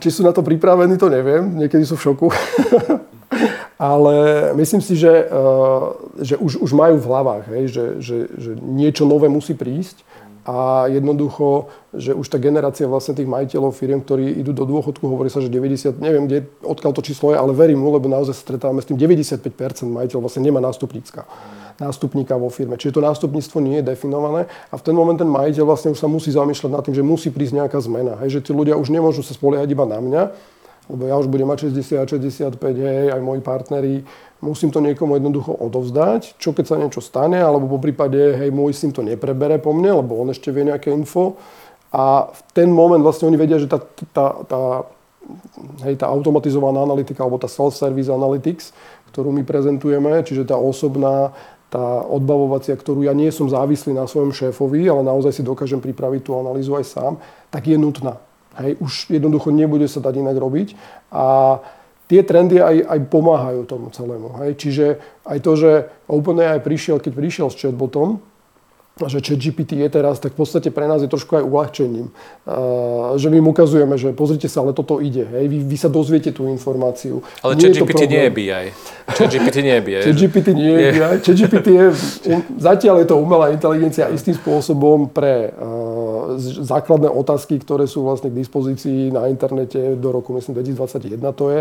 [0.00, 1.56] Či sú na to pripravení, to neviem.
[1.56, 2.28] Niekedy sú v šoku.
[3.78, 5.30] Ale myslím si, že,
[6.18, 10.02] že už, už majú v hlavách, hej, že, že, že niečo nové musí prísť
[10.42, 15.30] a jednoducho, že už tá generácia vlastne tých majiteľov firiem, ktorí idú do dôchodku, hovorí
[15.30, 18.82] sa, že 90, neviem, kde, odkiaľ to číslo je, ale verím mu, lebo naozaj stretávame
[18.82, 19.46] s tým 95%
[19.86, 21.22] majiteľov vlastne nemá nástupnícka
[21.78, 22.74] nástupníka vo firme.
[22.74, 26.10] Čiže to nástupníctvo nie je definované a v ten moment ten majiteľ vlastne už sa
[26.10, 28.18] musí zamýšľať nad tým, že musí prísť nejaká zmena.
[28.22, 30.22] Hej, že tí ľudia už nemôžu sa spoliehať iba na mňa,
[30.88, 33.94] lebo ja už budem mať 60, 65, hej, aj moji partneri,
[34.40, 38.72] musím to niekomu jednoducho odovzdať, čo keď sa niečo stane, alebo po prípade, hej, môj
[38.72, 41.36] syn to neprebere po mne, lebo on ešte vie nejaké info.
[41.92, 43.80] A v ten moment vlastne oni vedia, že tá,
[44.12, 44.60] tá, tá,
[45.84, 48.72] hej, tá automatizovaná analytika, alebo tá self-service analytics,
[49.12, 51.36] ktorú my prezentujeme, čiže tá osobná
[51.68, 56.24] tá odbavovacia, ktorú ja nie som závislý na svojom šéfovi, ale naozaj si dokážem pripraviť
[56.24, 57.12] tú analýzu aj sám,
[57.52, 58.16] tak je nutná.
[58.58, 60.74] Hej, už jednoducho nebude sa dať inak robiť.
[61.14, 61.58] A
[62.08, 64.34] tie trendy aj, aj pomáhajú tomu celému.
[64.42, 64.50] Hej.
[64.58, 64.86] Čiže
[65.28, 65.70] aj to, že
[66.08, 68.18] OpenAI prišiel, keď prišiel s chatbotom,
[69.06, 72.10] že ChatGPT je teraz, tak v podstate pre nás je trošku aj uľahčením.
[73.14, 75.22] Že my im ukazujeme, že pozrite sa, ale toto ide.
[75.22, 77.22] Hej, vy, vy sa dozviete tú informáciu.
[77.46, 78.64] Ale ChatGPT nie je BI.
[79.18, 80.00] ChatGPT nie je BI.
[80.02, 81.14] ChatGPT nie je BI.
[81.22, 81.86] ChatGPT je,
[82.58, 85.87] zatiaľ je to umelá inteligencia istým spôsobom pre uh,
[86.66, 91.60] základné otázky, ktoré sú vlastne k dispozícii na internete do roku, myslím, 2021 to je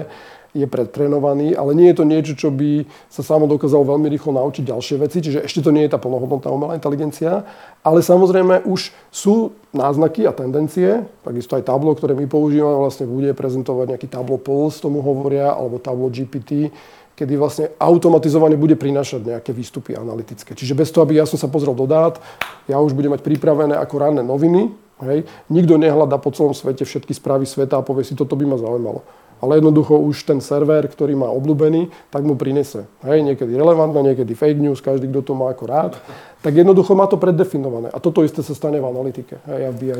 [0.57, 4.63] je predtrenovaný, ale nie je to niečo, čo by sa samo dokázalo veľmi rýchlo naučiť
[4.65, 7.45] ďalšie veci, čiže ešte to nie je tá plnohodnotná umelá inteligencia,
[7.85, 13.29] ale samozrejme už sú náznaky a tendencie, takisto aj tablo, ktoré my používame, vlastne bude
[13.37, 16.73] prezentovať nejaký tablo Pulse, tomu hovoria, alebo tablo GPT,
[17.17, 20.53] kedy vlastne automatizovane bude prinášať nejaké výstupy analytické.
[20.53, 22.21] Čiže bez toho, aby ja som sa pozrel do dát,
[22.69, 24.69] ja už budem mať pripravené ako ranné noviny,
[25.01, 25.25] hej.
[25.49, 29.01] Nikto nehľadá po celom svete všetky správy sveta a povie si, toto by ma zaujímalo
[29.41, 32.89] ale jednoducho už ten server, ktorý má obľúbený, tak mu prinese.
[33.05, 35.93] Hej, niekedy relevantné, niekedy fake news, každý, kto to má ako rád.
[36.41, 37.93] Tak jednoducho má to preddefinované.
[37.93, 39.93] A toto isté sa stane v analytike, hej, a v BI.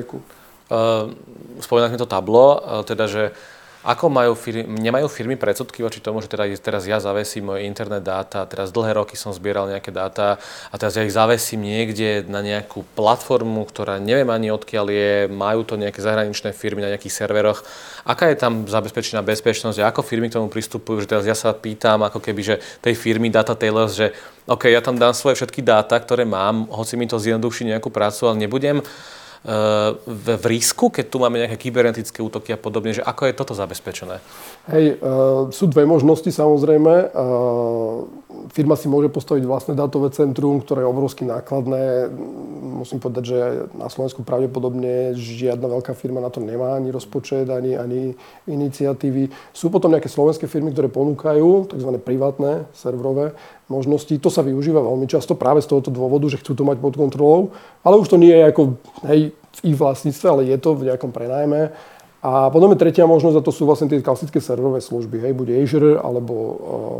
[0.67, 1.13] Uh,
[1.62, 3.23] spomínali sme to tablo, uh, teda, že
[3.88, 8.04] ako majú firmy, nemajú firmy predsudky voči tomu, že teda, teraz ja zavesím moje internet
[8.04, 10.36] dáta, teraz dlhé roky som zbieral nejaké dáta
[10.67, 15.63] a teraz ja ich zavesím niekde na nejakú platformu, ktorá neviem ani odkiaľ je, majú
[15.63, 17.63] to nejaké zahraničné firmy na nejakých serveroch.
[18.04, 21.56] Aká je tam zabezpečená bezpečnosť a ako firmy k tomu pristupujú, že teraz ja sa
[21.56, 24.12] pýtam ako keby, že tej firmy Data Tailors, že
[24.52, 28.28] OK, ja tam dám svoje všetky dáta, ktoré mám, hoci mi to zjednoduší nejakú prácu,
[28.28, 28.84] ale nebudem
[30.03, 33.55] v, v risku, keď tu máme nejaké kybernetické útoky a podobne, že ako je toto
[33.55, 34.19] zabezpečené?
[34.67, 37.15] Hej, uh, sú dve možnosti samozrejme.
[38.53, 42.09] Firma si môže postaviť vlastné dátové centrum, ktoré je obrovsky nákladné,
[42.77, 43.39] musím povedať, že
[43.73, 48.13] na Slovensku pravdepodobne žiadna veľká firma na to nemá ani rozpočet, ani, ani
[48.45, 49.33] iniciatívy.
[49.51, 51.89] Sú potom nejaké slovenské firmy, ktoré ponúkajú tzv.
[51.97, 53.33] privátne serverové
[53.67, 54.13] možnosti.
[54.21, 57.51] To sa využíva veľmi často práve z tohoto dôvodu, že chcú to mať pod kontrolou,
[57.81, 58.61] ale už to nie je ako
[59.09, 61.73] hej, v ich vlastníctve, ale je to v nejakom prenajme.
[62.28, 65.47] A potom je tretia možnosť, a to sú vlastne tie klasické serverové služby, hej, buď
[65.63, 66.51] Azure, alebo uh,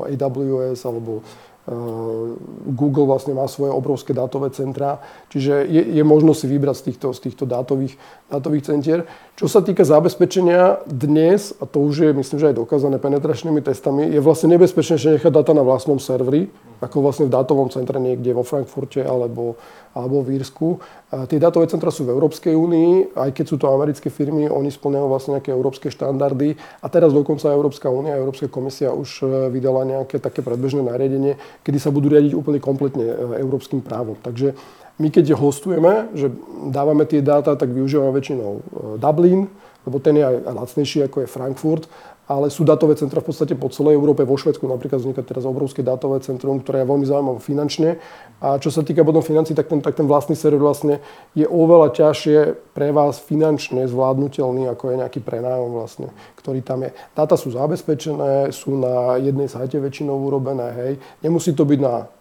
[0.08, 1.20] eh, AWS, alebo
[1.68, 1.74] Eh,
[2.72, 7.08] Google vlastne má svoje obrovské dátové centra, čiže je, je možno si vybrať z týchto,
[7.12, 8.00] z týchto dátových,
[8.32, 9.04] dátových centier.
[9.38, 14.10] Čo sa týka zabezpečenia dnes, a to už je myslím, že aj dokázané penetračnými testami,
[14.10, 16.50] je vlastne nebezpečnejšie nechať dáta na vlastnom serveri,
[16.82, 19.54] ako vlastne v dátovom centre niekde vo Frankfurte alebo,
[19.94, 20.82] alebo v Írsku.
[21.14, 24.74] A tie dátové centra sú v Európskej únii, aj keď sú to americké firmy, oni
[24.74, 26.58] splňajú vlastne nejaké európske štandardy.
[26.82, 31.78] A teraz dokonca Európska únia Európska komisia už e, vydala nejaké také predbežné nariadenie, kedy
[31.78, 34.18] sa budú riadiť úplne kompletne e, európskym právom.
[34.18, 34.58] Takže
[34.98, 36.34] my keď hostujeme, že
[36.74, 38.62] dávame tie dáta, tak využívame väčšinou e,
[38.98, 39.46] Dublin,
[39.86, 41.86] lebo ten je aj lacnejší ako je Frankfurt
[42.28, 44.28] ale sú datové centra v podstate po celej Európe.
[44.28, 47.90] Vo Švedsku napríklad vzniká teraz obrovské datové centrum, ktoré je veľmi zaujímavé finančne.
[48.44, 51.00] A čo sa týka potom financí, tak ten, tak ten vlastný server vlastne
[51.32, 52.38] je oveľa ťažšie
[52.76, 56.92] pre vás finančne zvládnutelný, ako je nejaký prenájom vlastne, ktorý tam je.
[57.16, 60.94] Dáta sú zabezpečené, sú na jednej sajte väčšinou urobené, hej.
[61.24, 62.12] Nemusí to byť na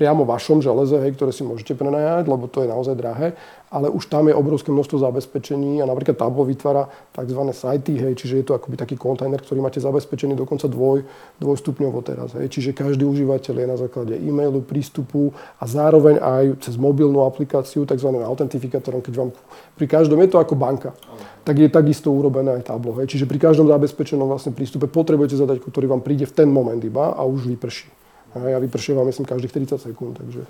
[0.00, 3.36] priamo vašom železe, hej, ktoré si môžete prenajať, lebo to je naozaj drahé,
[3.68, 7.42] ale už tam je obrovské množstvo zabezpečení a napríklad Tableau vytvára tzv.
[7.52, 11.04] sajty, hej, čiže je to akoby taký kontajner, ktorý máte zabezpečený dokonca dvoj,
[11.36, 12.32] dvojstupňovo teraz.
[12.32, 17.84] Hej, čiže každý užívateľ je na základe e-mailu, prístupu a zároveň aj cez mobilnú aplikáciu,
[17.84, 18.08] tzv.
[18.24, 19.30] autentifikátorom, keď vám
[19.76, 20.96] pri každom je to ako banka,
[21.44, 22.96] tak je takisto urobené aj Tableau.
[22.96, 26.80] Hej, čiže pri každom zabezpečenom vlastne prístupe potrebujete zadať, ktorý vám príde v ten moment
[26.80, 28.00] iba a už vyprší.
[28.30, 30.14] A ja vypršievam, myslím, každých 30 sekúnd.
[30.18, 30.46] Takže...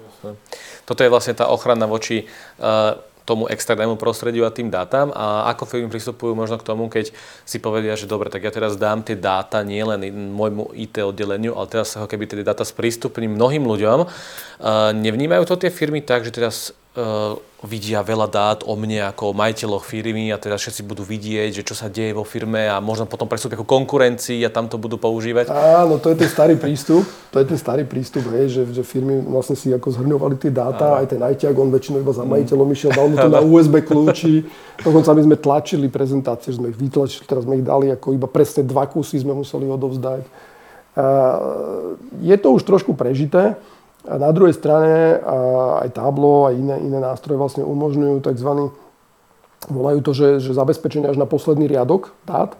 [0.85, 2.29] Toto je vlastne tá ochrana voči
[2.61, 7.15] uh, tomu externému prostrediu a tým dátam a ako firmy pristupujú možno k tomu, keď
[7.47, 10.03] si povedia, že dobre, tak ja teraz dám tie dáta nielen
[10.35, 13.99] môjmu IT oddeleniu, ale teraz sa ho keby tie dáta sprístupním mnohým ľuďom.
[14.03, 16.75] Uh, nevnímajú to tie firmy tak, že teraz
[17.61, 21.63] vidia veľa dát o mne ako o majiteľoch firmy a teda všetci budú vidieť, že
[21.63, 24.99] čo sa deje vo firme a možno potom prestúpia ako konkurencii a tam to budú
[24.99, 25.55] používať.
[25.55, 27.07] Áno, to je ten starý prístup.
[27.31, 30.99] To je ten starý prístup, hej, že, že firmy vlastne si ako zhrňovali tie dáta,
[30.99, 34.51] aj ten ajťák, on väčšinou iba za majiteľom išiel, dal mu to na USB kľúči.
[34.83, 38.67] Dokonca my sme tlačili prezentácie, sme ich vytlačili, teraz sme ich dali ako iba presne
[38.67, 40.27] dva kusy sme museli odovzdať.
[42.19, 43.55] Je to už trošku prežité,
[44.09, 45.21] a na druhej strane
[45.85, 48.73] aj Tablo a iné, iné nástroje vlastne umožňujú tzv.
[49.69, 52.57] volajú to, že, že zabezpečenie až na posledný riadok dát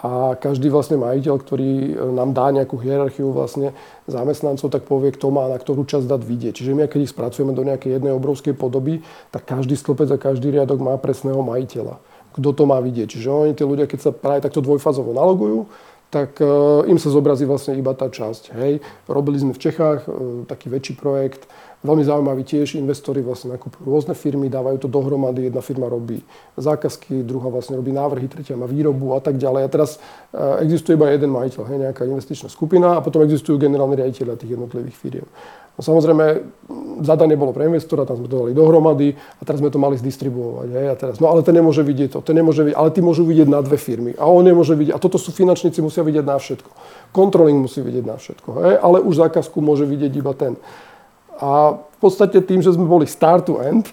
[0.00, 3.76] a každý vlastne majiteľ, ktorý e, nám dá nejakú hierarchiu vlastne
[4.08, 6.56] zamestnancov, tak povie, kto má na ktorú časť dát vidieť.
[6.56, 10.56] Čiže my, keď ich spracujeme do nejakej jednej obrovskej podoby, tak každý stĺpec a každý
[10.56, 12.00] riadok má presného majiteľa.
[12.32, 13.12] Kto to má vidieť.
[13.12, 15.68] Čiže oni, tí ľudia, keď sa práve takto dvojfázovo nalogujú,
[16.10, 18.50] tak uh, im sa zobrazí vlastne iba tá časť.
[18.58, 18.82] Hej.
[19.06, 21.46] Robili sme v Čechách uh, taký väčší projekt,
[21.80, 26.20] veľmi zaujímavý tiež, investori vlastne nakupujú rôzne firmy, dávajú to dohromady, jedna firma robí
[26.60, 29.62] zákazky, druhá vlastne robí návrhy, tretia má výrobu a tak ďalej.
[29.64, 33.96] A teraz uh, existuje iba jeden majiteľ, hej, nejaká investičná skupina a potom existujú generálni
[33.96, 35.26] riaditeľia tých jednotlivých firiem.
[35.78, 36.24] No samozrejme,
[37.00, 40.68] zadanie bolo pre investora, tam sme to dali dohromady a teraz sme to mali zdistribuovať.
[40.76, 43.24] Hej, a teraz, no ale ten nemôže vidieť to, ten nemôže vidieť, ale ty môžu
[43.24, 46.36] vidieť na dve firmy a on nemôže vidieť, a toto sú finančníci, musia vidieť na
[46.36, 46.68] všetko.
[47.16, 50.60] Controlling musí vidieť na všetko, hej, ale už zákazku môže vidieť iba ten.
[51.40, 53.88] A v podstate tým, že sme boli start to end,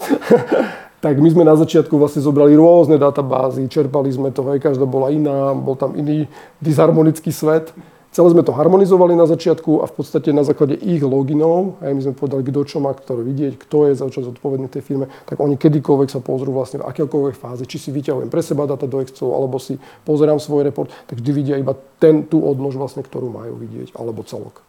[1.04, 5.08] tak my sme na začiatku vlastne zobrali rôzne databázy, čerpali sme to, hej, každá bola
[5.16, 6.28] iná, bol tam iný
[6.60, 7.72] disharmonický svet.
[8.12, 12.02] Celé sme to harmonizovali na začiatku a v podstate na základe ich loginov, aj my
[12.02, 15.38] sme povedali, kto čo má ktoré vidieť, kto je za čo zodpovedný tej firme, tak
[15.38, 19.04] oni kedykoľvek sa pozrú vlastne v akékoľvek fáze, či si vyťahujem pre seba data do
[19.06, 23.30] Excelu, alebo si pozerám svoj report, tak vždy vidia iba ten, tú odnož vlastne, ktorú
[23.30, 24.66] majú vidieť, alebo celok.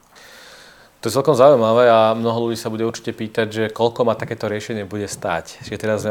[0.99, 4.51] To je celkom zaujímavé a mnoho ľudí sa bude určite pýtať, že koľko ma takéto
[4.51, 5.63] riešenie bude stať.
[5.63, 6.03] Čiže teraz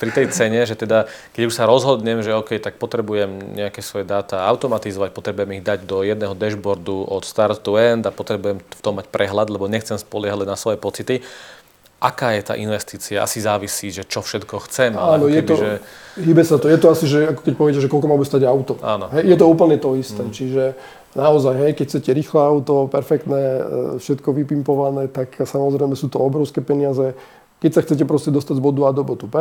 [0.00, 1.04] pri tej cene, že teda
[1.36, 5.84] keď už sa rozhodnem, že OK, tak potrebujem nejaké svoje dáta automatizovať, potrebujem ich dať
[5.84, 10.00] do jedného dashboardu od start to end a potrebujem v tom mať prehľad, lebo nechcem
[10.00, 11.20] spoliehať na svoje pocity.
[12.00, 13.20] Aká je tá investícia?
[13.20, 14.96] Asi závisí, že čo všetko chcem.
[14.96, 15.70] Áno, je to, že...
[16.18, 16.66] hýbe sa to.
[16.72, 18.74] Je to asi, že ako keď poviete, že koľko má stať auto.
[18.82, 19.06] Áno.
[19.12, 20.18] Hej, je to úplne to isté.
[20.18, 20.32] Mm.
[20.34, 20.62] Čiže
[21.14, 23.62] naozaj, hej, keď chcete rýchle auto, perfektné, e,
[24.00, 27.14] všetko vypimpované, tak samozrejme sú to obrovské peniaze.
[27.62, 29.38] Keď sa chcete proste dostať z bodu A do bodu B,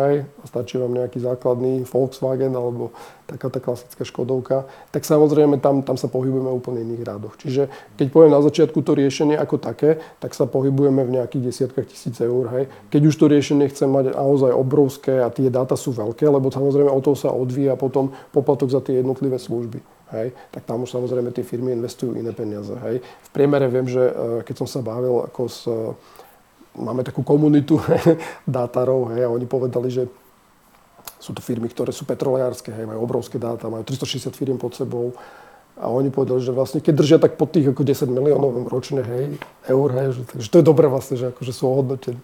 [0.00, 2.96] hej, a stačí vám nejaký základný Volkswagen alebo
[3.28, 7.36] taká tá klasická Škodovka, tak samozrejme tam, tam sa pohybujeme úplne iných rádoch.
[7.36, 7.68] Čiže
[8.00, 12.16] keď poviem na začiatku to riešenie ako také, tak sa pohybujeme v nejakých desiatkách tisíc
[12.24, 12.48] eur.
[12.56, 12.72] Hej.
[12.88, 16.88] Keď už to riešenie chcem mať naozaj obrovské a tie dáta sú veľké, lebo samozrejme
[16.88, 19.97] o to sa odvíja potom poplatok za tie jednotlivé služby.
[20.08, 22.72] Hej, tak tam už samozrejme tie firmy investujú iné peniaze.
[22.72, 23.04] Hej.
[23.04, 25.68] V priemere viem, že e, keď som sa bavil ako s
[26.78, 27.82] máme takú komunitu
[28.46, 30.06] dátarov hej, a oni povedali, že
[31.18, 35.12] sú to firmy, ktoré sú petrolejárske, hej, majú obrovské dáta, majú 360 firm pod sebou
[35.78, 39.38] a oni povedali, že vlastne keď držia tak pod tých ako 10 miliónov ročne hej,
[39.66, 42.22] eur, hej, že, takže to je dobré vlastne, že akože sú ohodnotení.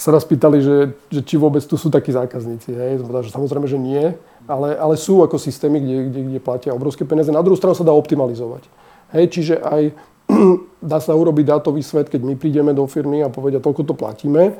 [0.00, 2.72] Sa nás pýtali, že, že či vôbec tu sú takí zákazníci.
[2.72, 3.04] Hej.
[3.04, 4.16] Samozrejme, že nie,
[4.48, 7.28] ale, ale sú ako systémy, kde, kde, kde platia obrovské peniaze.
[7.28, 8.64] Na druhú stranu sa dá optimalizovať.
[9.12, 9.92] Hej, čiže aj
[10.90, 14.56] dá sa urobiť dátový svet, keď my prídeme do firmy a povedia, toľko to platíme.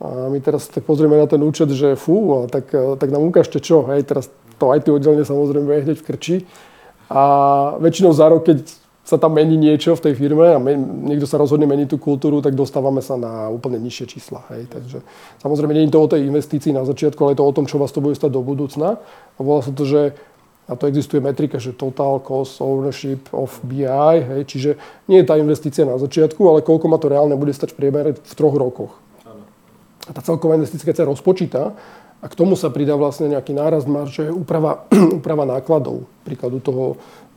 [0.00, 3.84] A my teraz tak pozrieme na ten účet, že fú, tak, tak nám ukážte čo.
[3.92, 6.36] Hej, teraz to tie oddelenie samozrejme je hneď v krči.
[7.12, 7.22] A
[7.76, 8.64] väčšinou za rok, keď
[9.08, 12.44] sa tam mení niečo v tej firme a men, niekto sa rozhodne meniť tú kultúru,
[12.44, 14.44] tak dostávame sa na úplne nižšie čísla.
[14.52, 14.68] Hej.
[14.68, 15.00] Takže
[15.40, 17.80] samozrejme nie je to o tej investícii na začiatku, ale je to o tom, čo
[17.80, 19.00] vás to bude stať do budúcna.
[19.00, 20.12] A volá sa to, že
[20.68, 23.88] a to existuje metrika, že total cost ownership of BI,
[24.20, 24.70] hej, čiže
[25.08, 28.10] nie je tá investícia na začiatku, ale koľko ma to reálne bude stať v priemere
[28.12, 28.92] v troch rokoch.
[30.04, 31.72] A tá celková investícia, sa rozpočíta,
[32.18, 34.90] a k tomu sa pridá vlastne nejaký nárast marže, úprava,
[35.22, 36.02] úprava nákladov.
[36.26, 36.84] Príklad u toho,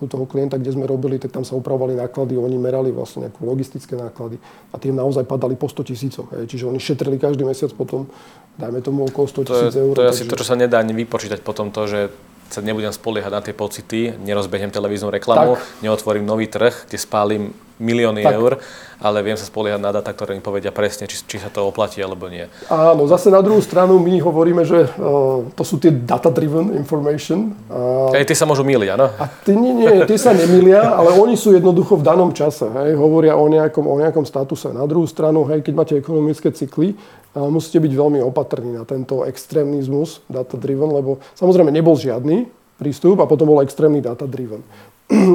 [0.01, 3.41] u toho klienta, kde sme robili, tak tam sa upravovali náklady, oni merali vlastne nejaké
[3.45, 4.41] logistické náklady
[4.73, 6.27] a tie naozaj padali po 100 tisícoch.
[6.33, 8.09] Čiže oni šetrili každý mesiac potom,
[8.57, 9.93] dajme tomu okolo 100 tisíc eur.
[9.93, 12.09] To je asi to, čo sa nedá ani vypočítať potom to, že
[12.51, 15.63] sa nebudem spoliehať na tie pocity, nerozbehnem televíznu reklamu, tak.
[15.87, 18.37] neotvorím nový trh, kde spálim milióny tak.
[18.37, 18.61] eur,
[19.01, 21.97] ale viem sa spoliehať na data, ktoré mi povedia presne, či, či sa to oplatí
[21.97, 22.45] alebo nie.
[22.69, 27.57] Áno, zase na druhú stranu my hovoríme, že uh, to sú tie data-driven information.
[27.65, 29.09] Uh, Aj tie sa môžu miliť, áno?
[29.17, 32.69] A tie, nie, nie, tie sa nemilia, ale oni sú jednoducho v danom čase.
[32.69, 34.69] Hej, hovoria o nejakom, o nejakom statuse.
[34.69, 36.93] Na druhú stranu, hej, keď máte ekonomické cykly,
[37.33, 43.49] musíte byť veľmi opatrní na tento extrémizmus data-driven, lebo samozrejme nebol žiadny prístup a potom
[43.49, 44.61] bol extrémny data-driven.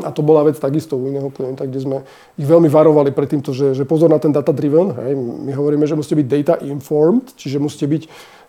[0.07, 1.97] A to bola vec takisto u iného klienta, kde sme
[2.41, 4.97] ich veľmi varovali pred týmto, že, že pozor na ten data-driven.
[4.97, 5.13] Hej.
[5.17, 8.03] My hovoríme, že musíte byť data-informed, čiže musíte byť,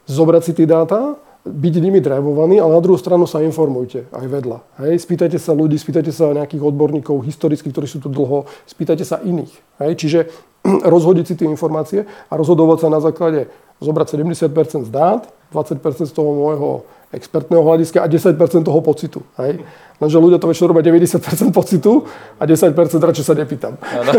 [0.08, 4.58] zobrať si tie dáta, byť nimi drivovaní, ale na druhú stranu sa informujte aj vedľa.
[4.84, 5.04] Hej.
[5.04, 9.54] Spýtajte sa ľudí, spýtajte sa nejakých odborníkov historických, ktorí sú tu dlho, spýtajte sa iných.
[9.84, 9.92] Hej.
[10.00, 10.20] Čiže
[10.96, 16.14] rozhodiť si tie informácie a rozhodovať sa na základe zobrať 70% z dát, 20% z
[16.14, 16.70] toho môjho
[17.08, 18.36] expertného hľadiska a 10%
[18.68, 19.24] toho pocitu.
[19.40, 19.64] Hej?
[19.98, 22.06] Lenže ľudia to väčšinou robia 90% pocitu
[22.38, 23.80] a 10% radšej sa nepýtam.
[23.82, 24.12] Áno,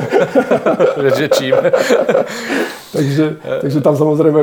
[1.18, 1.54] že čím.
[2.96, 4.40] takže, takže tam samozrejme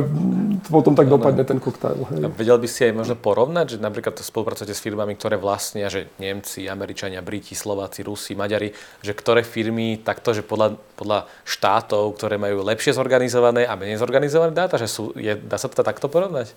[0.71, 2.07] potom tak dopadne ten koktajl.
[2.07, 2.21] Hej.
[2.39, 6.71] Vedel by si aj možno porovnať, že napríklad spolupracujete s firmami, ktoré vlastnia, že Nemci,
[6.71, 8.71] Američania, Briti, Slováci, Rusi, Maďari,
[9.03, 14.55] že ktoré firmy takto, že podľa, podľa štátov, ktoré majú lepšie zorganizované a menej zorganizované
[14.55, 16.55] dáta, že sú, je, dá sa to takto porovnať?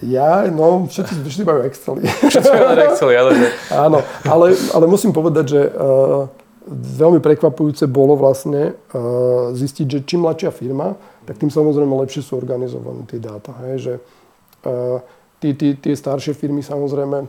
[0.00, 1.94] Ja, no, všetci, všetci majú Excel.
[2.00, 3.30] Všetci majú Excel, ale...
[3.68, 6.24] Áno, ale, ale musím povedať, že uh,
[6.70, 10.96] veľmi prekvapujúce bolo vlastne uh, zistiť, že čím mladšia firma,
[11.28, 13.52] tak tým samozrejme lepšie sú organizované tie dáta.
[13.68, 13.92] Hej, že
[14.64, 15.04] uh,
[15.40, 17.28] tí, tí, tie staršie firmy samozrejme,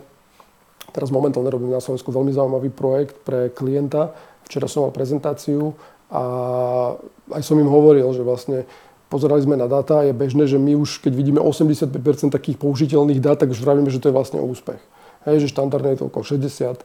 [0.95, 4.15] teraz momentálne robím na Slovensku veľmi zaujímavý projekt pre klienta.
[4.47, 5.75] Včera som mal prezentáciu
[6.11, 6.23] a
[7.31, 8.67] aj som im hovoril, že vlastne
[9.11, 13.35] pozerali sme na dáta, je bežné, že my už, keď vidíme 85% takých použiteľných dát,
[13.35, 14.79] tak už vravíme, že to je vlastne úspech.
[15.27, 16.81] Hej, že štandardne je to okolo 60,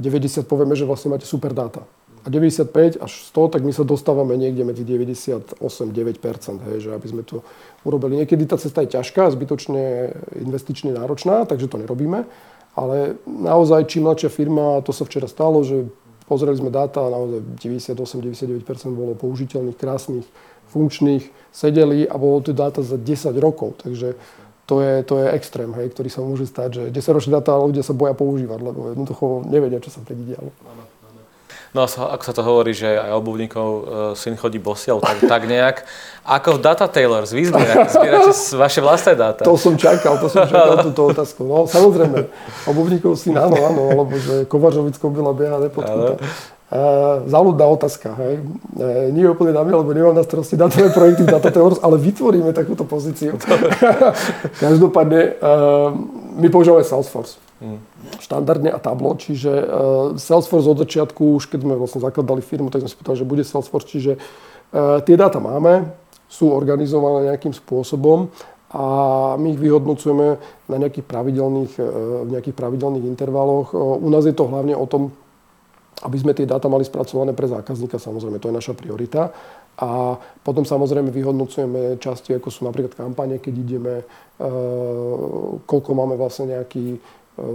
[0.00, 1.84] 90 povieme, že vlastne máte super dáta.
[2.24, 5.62] A 95 až 100, tak my sa dostávame niekde medzi 98-9%,
[6.72, 7.46] hej, že aby sme to
[7.86, 8.18] urobili.
[8.18, 10.10] Niekedy tá cesta je ťažká, zbytočne
[10.42, 12.26] investične náročná, takže to nerobíme.
[12.74, 15.86] Ale naozaj, čím mladšia firma, to sa včera stalo, že
[16.26, 20.26] pozreli sme dáta a naozaj 98-99% bolo použiteľných, krásnych,
[20.70, 23.80] funkčných, sedeli a bolo to dáta za 10 rokov.
[23.80, 24.18] Takže
[24.66, 27.86] to je, to je extrém, hej, ktorý sa môže stať, že 10 ročné dáta ľudia
[27.86, 30.50] sa boja používať, lebo jednoducho nevedia, čo sa vtedy dialo.
[31.76, 33.84] No ako sa to hovorí, že aj obuvníkov uh,
[34.16, 35.84] syn chodí bosiel, tak, tak nejak.
[36.24, 39.44] Ako v Data Tailors, vy zbierate, zbierate vaše vlastné dáta?
[39.44, 41.44] To som čakal, to som čakal túto otázku.
[41.44, 42.32] No samozrejme,
[42.64, 46.16] obuvníkov syn áno, áno, lebo že Kovažovickou byla bieha nepodkúta.
[47.26, 48.10] Záľudná otázka.
[48.18, 48.42] Hej.
[48.74, 51.94] Uh, nie je úplne na mňa, lebo nemám na starosti datové projekty v Datateors, ale
[51.94, 53.38] vytvoríme takúto pozíciu.
[54.66, 55.94] Každopádne, uh,
[56.42, 57.38] my používame Salesforce.
[57.62, 57.78] Hmm.
[58.18, 59.66] Štandardne a Tableau, čiže uh,
[60.18, 63.42] Salesforce od začiatku, už keď sme vlastne zakladali firmu, tak sme si povedali, že bude
[63.46, 64.12] Salesforce, čiže
[64.76, 65.94] tie dáta máme,
[66.26, 68.34] sú organizované nejakým spôsobom
[68.74, 68.84] a
[69.38, 70.26] my ich vyhodnocujeme
[70.66, 71.84] na nejakých pravidelných, e,
[72.26, 73.72] v nejakých pravidelných intervaloch.
[73.78, 75.14] U nás je to hlavne o tom,
[76.04, 79.32] aby sme tie dáta mali spracované pre zákazníka, samozrejme, to je naša priorita.
[79.76, 84.04] A potom samozrejme vyhodnocujeme časti, ako sú napríklad kampane, keď ideme, e,
[85.64, 86.98] koľko máme vlastne nejaký e,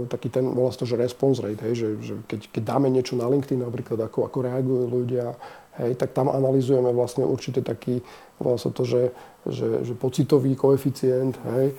[0.06, 3.26] taký ten, volá to, že response rate, hej, že, že keď, keď dáme niečo na
[3.26, 5.34] LinkedIn napríklad, ako, ako reagujú ľudia,
[5.82, 8.02] hej, tak tam analizujeme vlastne určite taký,
[8.38, 9.10] volá sa to, že,
[9.46, 11.74] že, že pocitový koeficient, hej,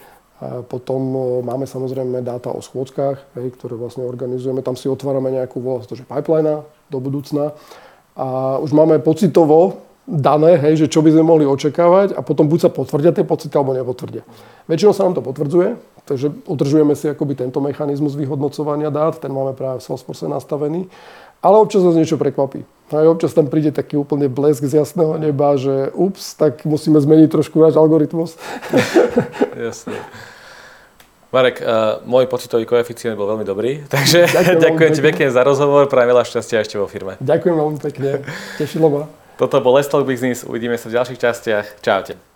[0.68, 1.02] potom
[1.46, 4.60] máme samozrejme dáta o schôdzkach, hej, ktoré vlastne organizujeme.
[4.60, 7.56] Tam si otvárame nejakú, volá to, že pipeline do budúcna.
[8.14, 12.60] A už máme pocitovo dané, hej, že čo by sme mohli očakávať a potom buď
[12.68, 14.28] sa potvrdia tie pocity, alebo nepotvrdia.
[14.68, 19.56] Väčšinou sa nám to potvrdzuje, takže udržujeme si akoby tento mechanizmus vyhodnocovania dát, ten máme
[19.56, 20.92] práve v Salesforce nastavený,
[21.44, 22.64] ale občas nás niečo prekvapí.
[22.94, 27.28] Aj občas tam príde taký úplne blesk z jasného neba, že ups, tak musíme zmeniť
[27.28, 28.38] trošku náš algoritmus.
[29.58, 29.98] Jasne.
[31.34, 35.90] Marek, uh, môj pocitový koeficient bol veľmi dobrý, takže ďakujem, ďakujem ti pekne za rozhovor,
[35.90, 37.18] prajem veľa šťastia ešte vo firme.
[37.18, 38.10] Ďakujem veľmi pekne,
[38.62, 39.04] tešilo ma.
[39.42, 41.66] Toto bol Let's Talk Business, uvidíme sa v ďalších častiach.
[41.82, 42.33] Čaute.